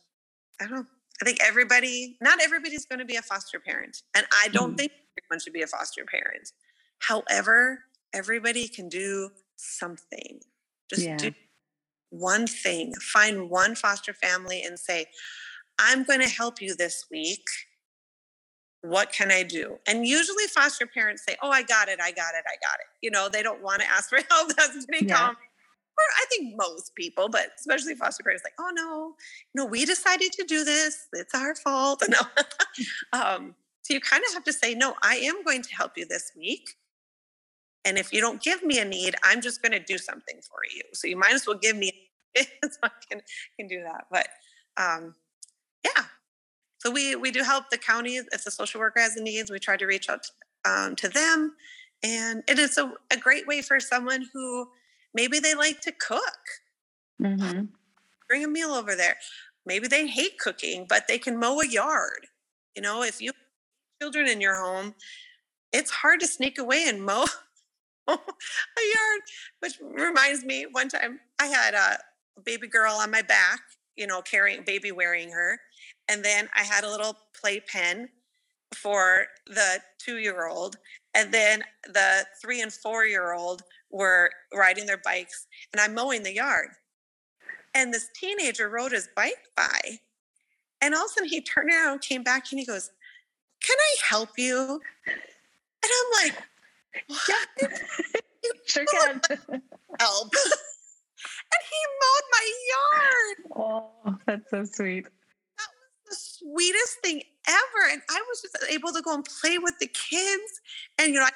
[0.60, 0.86] I don't know.
[1.22, 4.02] I think everybody, not everybody's going to be a foster parent.
[4.16, 6.50] And I don't mm think everyone should be a foster parent.
[6.98, 10.40] However, everybody can do something.
[10.90, 11.16] Just yeah.
[11.16, 11.32] do
[12.10, 12.92] one thing.
[12.94, 15.06] Find one foster family and say,
[15.78, 17.44] I'm going to help you this week
[18.84, 19.78] what can I do?
[19.86, 22.86] And usually foster parents say, Oh, I got it, I got it, I got it.
[23.00, 24.54] You know, they don't want to ask for help.
[24.56, 25.16] That's pretty yeah.
[25.16, 25.36] common.
[25.36, 29.14] or I think most people, but especially foster parents, like, oh no,
[29.54, 31.08] no, we decided to do this.
[31.14, 32.02] It's our fault.
[32.10, 32.20] No.
[33.18, 36.06] um, so you kind of have to say, no, I am going to help you
[36.06, 36.70] this week.
[37.86, 40.58] And if you don't give me a need, I'm just going to do something for
[40.74, 40.82] you.
[40.92, 41.92] So you might as well give me
[42.36, 43.20] so I can,
[43.58, 44.06] can do that.
[44.10, 44.28] But
[44.76, 45.14] um,
[45.84, 46.04] yeah.
[46.84, 49.50] So we we do help the county if the social worker has the needs.
[49.50, 51.54] We try to reach out to, um, to them,
[52.02, 54.68] and it is a, a great way for someone who
[55.14, 56.38] maybe they like to cook.
[57.22, 57.66] Mm-hmm.
[58.28, 59.16] Bring a meal over there.
[59.64, 62.26] Maybe they hate cooking, but they can mow a yard.
[62.76, 63.32] You know, if you
[64.02, 64.94] children in your home,
[65.72, 67.24] it's hard to sneak away and mow
[68.08, 69.20] a yard.
[69.60, 71.98] Which reminds me, one time I had a
[72.44, 73.60] baby girl on my back,
[73.96, 75.58] you know, carrying baby wearing her,
[76.08, 78.08] and then I had a little playpen
[78.74, 80.76] for the two year old,
[81.14, 86.22] and then the three and four year old were riding their bikes, and I'm mowing
[86.22, 86.68] the yard.
[87.74, 89.98] And this teenager rode his bike by,
[90.80, 92.90] and all of a sudden he turned around, came back, and he goes,
[93.64, 94.80] Can I help you?
[95.06, 96.42] And I'm like,
[97.08, 97.72] What?
[98.66, 99.20] Sure can.
[99.98, 100.32] help.
[101.52, 103.36] and he mowed my yard.
[103.56, 105.06] Oh, that's so sweet.
[106.14, 107.92] That was the sweetest thing ever.
[107.92, 110.60] And I was just able to go and play with the kids.
[110.98, 111.30] And you know, I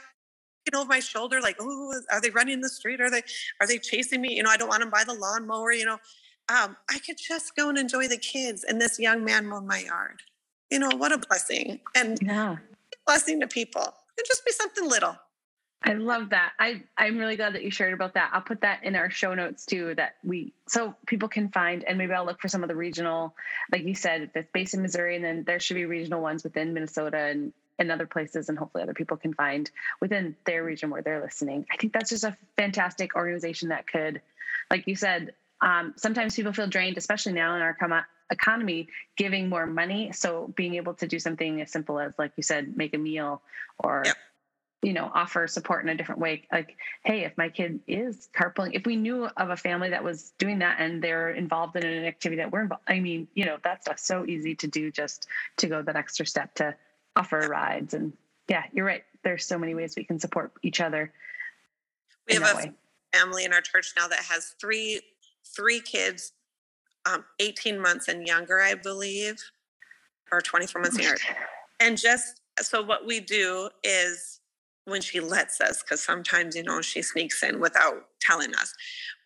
[0.74, 3.01] over my shoulder, like, oh, are they running in the street?
[3.01, 3.22] Are they
[3.61, 4.35] are they chasing me?
[4.35, 5.99] You know, I don't want them by the lawnmower, you know.
[6.51, 8.64] Um, I could just go and enjoy the kids.
[8.64, 10.22] And this young man mowed my yard.
[10.70, 11.81] You know, what a blessing.
[11.95, 12.57] And yeah.
[13.07, 13.95] blessing to people.
[14.16, 15.16] It just be something little.
[15.83, 16.53] I love that.
[16.59, 18.31] I I'm really glad that you shared about that.
[18.33, 21.97] I'll put that in our show notes too that we so people can find and
[21.97, 23.35] maybe I'll look for some of the regional
[23.70, 26.74] like you said that's based in Missouri and then there should be regional ones within
[26.74, 29.70] Minnesota and and other places and hopefully other people can find
[30.01, 31.64] within their region where they're listening.
[31.72, 34.20] I think that's just a fantastic organization that could
[34.70, 37.76] like you said um, sometimes people feel drained especially now in our
[38.31, 42.43] economy giving more money so being able to do something as simple as like you
[42.43, 43.43] said make a meal
[43.79, 44.16] or yep
[44.83, 46.43] you know offer support in a different way.
[46.53, 50.33] Like hey if my kid is carpooling if we knew of a family that was
[50.39, 53.59] doing that and they're involved in an activity that we're involved i mean you know
[53.64, 55.26] that stuff's so easy to do just
[55.57, 56.74] to go that extra step to
[57.16, 57.95] offer rides.
[57.95, 58.12] And
[58.49, 59.05] yeah you're right.
[59.24, 61.12] There's so many ways we can support each other
[62.29, 62.72] we have a way.
[63.12, 65.01] family in our church now that has three
[65.45, 66.33] three kids
[67.11, 69.43] um, 18 months and younger i believe
[70.31, 71.16] or 24 months younger.
[71.81, 74.38] And just so what we do is
[74.89, 78.74] when she lets us, because sometimes, you know, she sneaks in without telling us.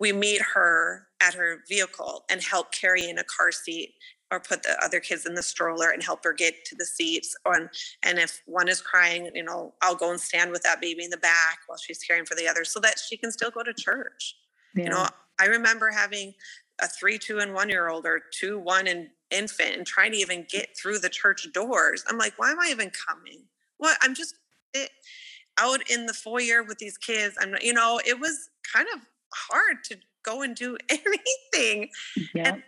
[0.00, 3.94] We meet her at her vehicle and help carry in a car seat
[4.30, 7.36] or put the other kids in the stroller and help her get to the seats.
[7.46, 7.68] On
[8.02, 11.10] and if one is crying, you know, I'll go and stand with that baby in
[11.10, 13.74] the back while she's caring for the other so that she can still go to
[13.74, 14.36] church.
[14.74, 14.84] Yeah.
[14.84, 15.06] You know,
[15.38, 16.34] I remember having
[16.80, 20.18] a three, two, and one year old or two, one, and infant and trying to
[20.18, 22.04] even get through the church doors.
[22.08, 23.44] I'm like, why am I even coming?
[23.76, 23.98] What?
[24.02, 24.34] I'm just
[24.74, 24.90] it,
[25.58, 27.36] out in the foyer with these kids.
[27.40, 29.00] I'm not, you know, it was kind of
[29.34, 31.90] hard to go and do anything.
[32.34, 32.54] Yeah.
[32.54, 32.62] And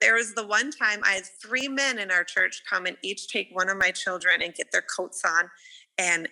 [0.00, 3.28] there was the one time I had three men in our church come and each
[3.28, 5.50] take one of my children and get their coats on
[5.98, 6.28] and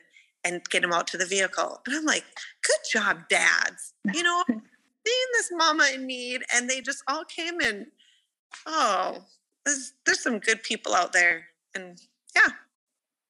[0.46, 1.80] and get them out to the vehicle.
[1.86, 2.24] And I'm like,
[2.62, 3.94] good job, dads.
[4.12, 7.86] You know, seeing this mama in need, and they just all came and
[8.66, 9.24] oh,
[9.64, 11.46] there's there's some good people out there.
[11.74, 11.98] And
[12.36, 12.52] yeah.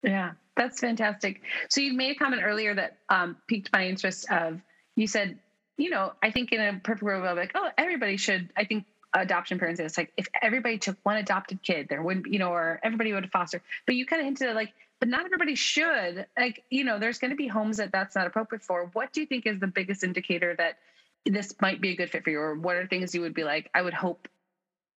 [0.04, 0.32] Yeah.
[0.56, 1.40] That's fantastic.
[1.68, 4.30] So you made a comment earlier that um, piqued my interest.
[4.30, 4.60] Of
[4.94, 5.38] you said,
[5.76, 8.50] you know, I think in a perfect world, like, oh, everybody should.
[8.56, 9.80] I think adoption parents.
[9.80, 13.30] is like if everybody took one adopted kid, there wouldn't, you know, or everybody would
[13.32, 13.62] foster.
[13.86, 16.26] But you kind of hinted at like, but not everybody should.
[16.38, 18.90] Like, you know, there's going to be homes that that's not appropriate for.
[18.92, 20.78] What do you think is the biggest indicator that
[21.26, 23.44] this might be a good fit for you, or what are things you would be
[23.44, 23.70] like?
[23.74, 24.28] I would hope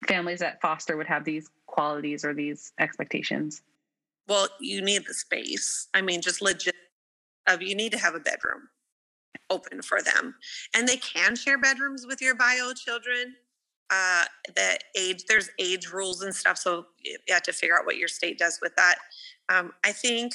[0.08, 3.62] families that foster would have these qualities or these expectations.
[4.28, 5.88] Well, you need the space.
[5.94, 6.76] I mean, just legit.
[7.48, 8.70] Uh, you need to have a bedroom
[9.50, 10.36] open for them,
[10.76, 13.36] and they can share bedrooms with your bio children.
[13.92, 17.98] Uh, the age there's age rules and stuff, so you have to figure out what
[17.98, 18.96] your state does with that.
[19.50, 20.34] Um, I think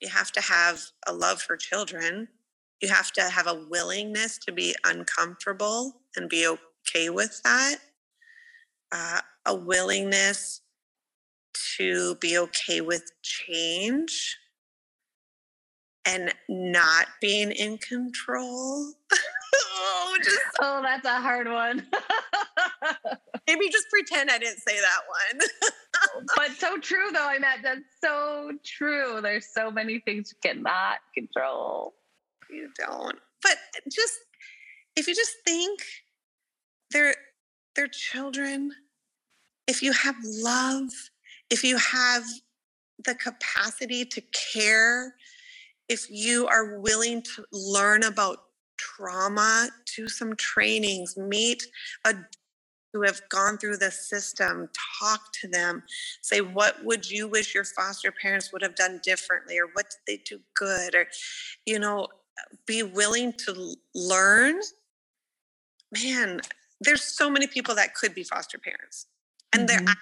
[0.00, 2.28] you have to have a love for children.
[2.82, 7.76] You have to have a willingness to be uncomfortable and be okay with that.
[8.92, 10.60] Uh, a willingness
[11.76, 14.36] to be okay with change
[16.04, 18.92] and not being in control.
[19.54, 21.86] oh, just, oh, that's a hard one.
[23.48, 25.48] maybe just pretend I didn't say that one.
[26.36, 27.26] but so true, though.
[27.26, 29.20] I mean, that's so true.
[29.22, 31.94] There's so many things you cannot control.
[32.50, 33.16] You don't.
[33.42, 33.56] But
[33.90, 34.14] just
[34.96, 35.80] if you just think
[36.90, 37.14] they're
[37.74, 38.72] they're children,
[39.66, 40.90] if you have love,
[41.50, 42.24] if you have
[43.04, 44.22] the capacity to
[44.54, 45.14] care,
[45.88, 48.38] if you are willing to learn about
[48.76, 51.66] trauma, do some trainings, meet
[52.04, 52.14] a
[52.94, 54.68] who have gone through the system,
[54.98, 55.82] talk to them,
[56.22, 59.98] say, what would you wish your foster parents would have done differently, or what did
[60.06, 61.06] they do good, or,
[61.66, 62.08] you know,
[62.66, 64.60] be willing to learn.
[65.92, 66.40] Man,
[66.80, 69.06] there's so many people that could be foster parents.
[69.52, 69.84] And mm-hmm.
[69.84, 69.96] there, I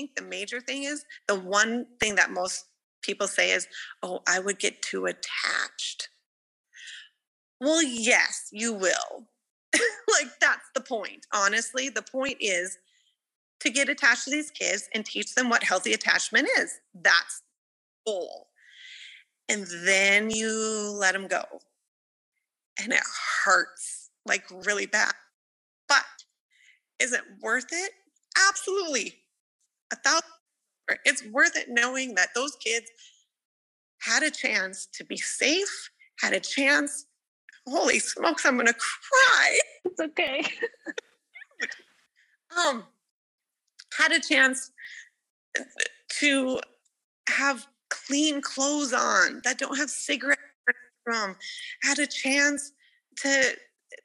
[0.00, 2.66] think the major thing is the one thing that most
[3.02, 3.66] people say is,
[4.02, 6.08] oh, I would get too attached.
[7.60, 9.28] Well, yes, you will.
[9.74, 11.26] like, that's the point.
[11.32, 12.78] Honestly, the point is
[13.60, 16.80] to get attached to these kids and teach them what healthy attachment is.
[16.94, 17.42] That's
[18.06, 18.48] goal.
[19.50, 21.42] And then you let them go.
[22.82, 23.02] And it
[23.44, 25.12] hurts like really bad.
[25.88, 26.04] But
[26.98, 27.92] is it worth it?
[28.48, 29.16] Absolutely.
[29.92, 30.22] A thousand.
[31.04, 32.90] It's worth it knowing that those kids
[34.00, 37.06] had a chance to be safe, had a chance.
[37.66, 39.58] Holy smokes, I'm gonna cry.
[39.84, 40.42] It's okay.
[42.66, 42.84] um,
[43.98, 44.72] had a chance
[46.20, 46.60] to
[47.28, 50.40] have clean clothes on that don't have cigarettes
[51.04, 51.36] from,
[51.82, 52.72] had a chance
[53.18, 53.56] to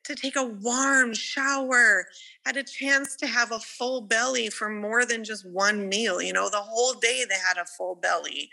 [0.03, 2.05] to take a warm shower,
[2.45, 6.21] had a chance to have a full belly for more than just one meal.
[6.21, 8.49] You know, the whole day they had a full belly.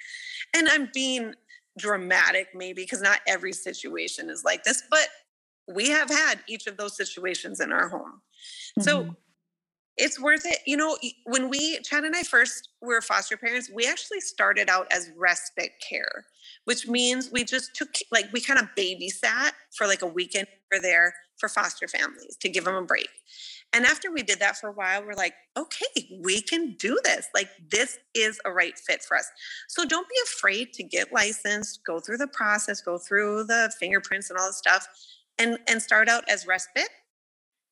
[0.55, 1.35] And I'm being
[1.79, 5.09] dramatic, maybe, because not every situation is like this, but
[5.69, 8.21] we have had each of those situations in our home.
[8.79, 8.83] Mm-hmm.
[8.83, 9.17] So
[9.97, 10.59] it's worth it.
[10.67, 14.87] You know, when we, Chad and I first were foster parents, we actually started out
[14.91, 16.27] as respite care,
[16.65, 20.81] which means we just took, like, we kind of babysat for like a weekend for
[20.81, 23.09] there for foster families to give them a break.
[23.73, 27.27] And after we did that for a while, we're like, okay, we can do this.
[27.35, 29.31] Like, this is a right fit for us.
[29.69, 34.29] So don't be afraid to get licensed, go through the process, go through the fingerprints
[34.29, 34.87] and all the stuff,
[35.39, 36.91] and, and start out as respite.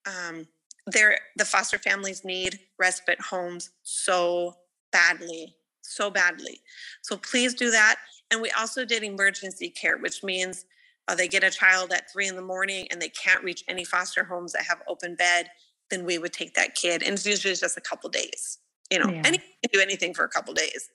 [0.06, 0.46] Um,
[0.86, 4.54] there the foster families need respite homes so
[4.92, 6.60] badly so badly
[7.02, 7.96] so please do that
[8.30, 10.66] and we also did emergency care which means
[11.08, 13.84] uh, they get a child at three in the morning and they can't reach any
[13.84, 15.50] foster homes that have open bed
[15.90, 18.58] then we would take that kid and it's usually just a couple days
[18.90, 19.22] you know yeah.
[19.24, 20.90] any can do anything for a couple days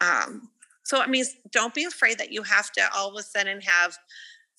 [0.00, 0.48] um,
[0.82, 3.96] so it means don't be afraid that you have to all of a sudden have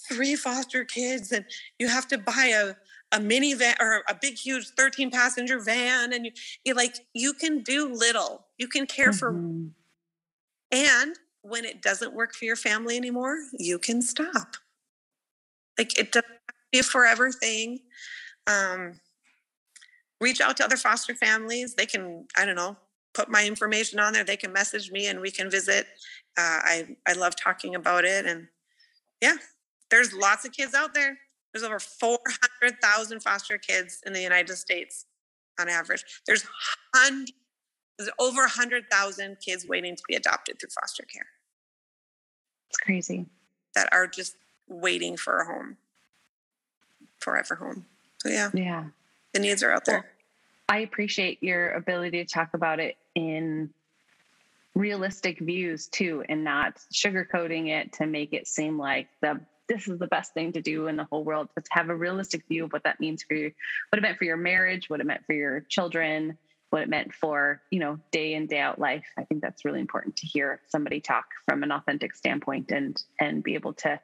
[0.09, 1.45] three foster kids and
[1.80, 2.73] you have to buy a
[3.11, 6.32] a minivan or a big huge 13 passenger van and you,
[6.65, 9.17] you like you can do little you can care mm-hmm.
[9.17, 9.76] for
[10.71, 11.15] and
[11.45, 14.55] when it doesn't work for your family anymore you can stop.
[15.77, 16.31] Like it doesn't
[16.71, 17.79] be a forever thing.
[18.47, 18.99] Um,
[20.21, 21.75] reach out to other foster families.
[21.75, 22.77] They can i don't know
[23.13, 24.23] put my information on there.
[24.25, 25.87] They can message me and we can visit.
[26.37, 28.47] Uh, i i love talking about it and
[29.21, 29.37] yeah
[29.89, 31.17] there's lots of kids out there.
[31.53, 35.05] There's over 400,000 foster kids in the United States
[35.59, 36.03] on average.
[36.27, 36.45] There's,
[36.93, 37.31] hundred,
[37.97, 41.27] there's over 100,000 kids waiting to be adopted through foster care.
[42.70, 43.26] It's crazy.
[43.76, 44.36] That are just
[44.68, 45.78] waiting for a home,
[47.20, 47.86] forever home.
[48.22, 48.49] So, yeah.
[48.53, 48.86] Yeah.
[49.34, 49.95] The needs are out there.
[49.97, 50.05] Well,
[50.70, 53.70] I appreciate your ability to talk about it in
[54.76, 59.97] realistic views too and not sugarcoating it to make it seem like the this is
[59.97, 62.74] the best thing to do in the whole world to have a realistic view of
[62.74, 63.51] what that means for you
[63.89, 66.38] what it meant for your marriage what it meant for your children
[66.70, 69.05] what it meant for you know day in day out life.
[69.18, 73.43] I think that's really important to hear somebody talk from an authentic standpoint and and
[73.43, 73.99] be able to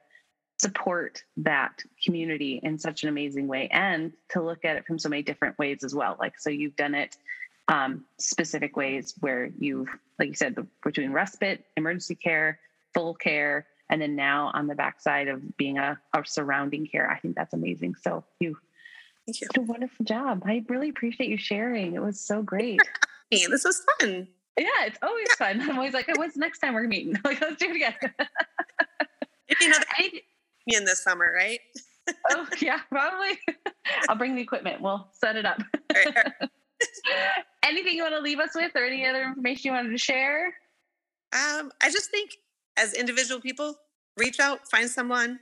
[0.60, 5.10] support that community in such an amazing way and to look at it from so
[5.10, 6.16] many different ways as well.
[6.20, 7.18] Like so you've done it
[7.68, 9.90] um, specific ways where you've
[10.20, 12.60] like you said between respite emergency care
[12.94, 17.10] full care and then now on the backside of being a, a surrounding care.
[17.10, 17.96] I think that's amazing.
[17.96, 18.58] So you
[19.26, 19.48] Thank you.
[19.54, 20.44] did a wonderful job.
[20.46, 21.96] I really appreciate you sharing.
[21.96, 22.80] It was so great.
[23.32, 24.28] This was fun.
[24.58, 25.62] Yeah it's always fun.
[25.62, 27.16] I'm always like oh, what's next time we're meeting?
[27.24, 27.96] Like let's do it again.
[29.62, 31.60] You know me in this summer right?
[32.32, 33.40] Oh yeah probably.
[34.10, 34.82] I'll bring the equipment.
[34.82, 35.62] We'll set it up.
[37.64, 40.54] Anything you want to leave us with or any other information you wanted to share?
[41.34, 42.32] Um, i just think
[42.78, 43.76] as individual people,
[44.18, 45.40] reach out, find someone.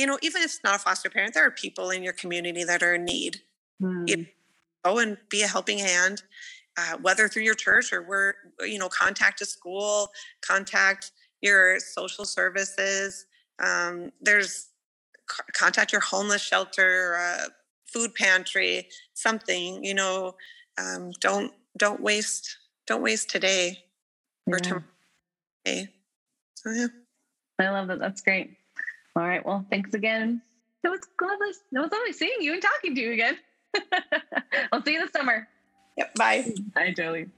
[0.00, 2.64] You know, even if it's not a foster parent, there are people in your community
[2.64, 3.42] that are in need.
[3.82, 4.08] Mm.
[4.08, 4.26] You
[4.82, 6.22] go and be a helping hand,
[6.78, 12.24] uh, whether through your church or where, you know, contact a school, contact your social
[12.24, 13.26] services.
[13.62, 14.68] Um, there's
[15.52, 17.48] contact your homeless shelter, uh,
[17.92, 20.34] food pantry, something, you know,
[20.78, 23.84] um, don't, don't waste, don't waste today
[24.46, 24.62] or Yeah.
[24.62, 24.84] tomorrow.
[26.54, 26.86] So yeah.
[27.58, 27.98] I love that.
[27.98, 28.56] That's great.
[29.16, 29.44] All right.
[29.44, 30.40] Well, thanks again.
[30.84, 31.48] It was lovely.
[31.48, 33.38] It was lovely seeing you and talking to you again.
[34.72, 35.48] I'll see you this summer.
[35.96, 36.14] Yep.
[36.14, 36.52] Bye.
[36.74, 37.28] Bye, Jolie.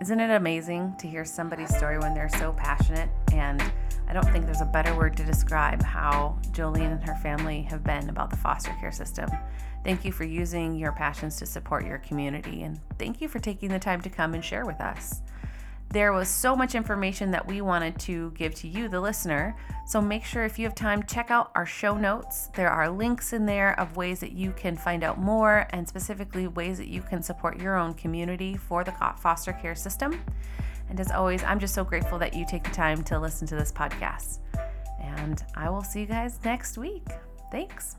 [0.00, 3.10] Isn't it amazing to hear somebody's story when they're so passionate?
[3.32, 3.60] And
[4.06, 7.82] I don't think there's a better word to describe how Jolene and her family have
[7.82, 9.28] been about the foster care system.
[9.84, 13.70] Thank you for using your passions to support your community, and thank you for taking
[13.70, 15.20] the time to come and share with us.
[15.90, 19.56] There was so much information that we wanted to give to you, the listener.
[19.86, 22.48] So make sure if you have time, check out our show notes.
[22.54, 26.46] There are links in there of ways that you can find out more and specifically
[26.46, 30.22] ways that you can support your own community for the foster care system.
[30.90, 33.56] And as always, I'm just so grateful that you take the time to listen to
[33.56, 34.38] this podcast.
[35.00, 37.06] And I will see you guys next week.
[37.50, 37.97] Thanks.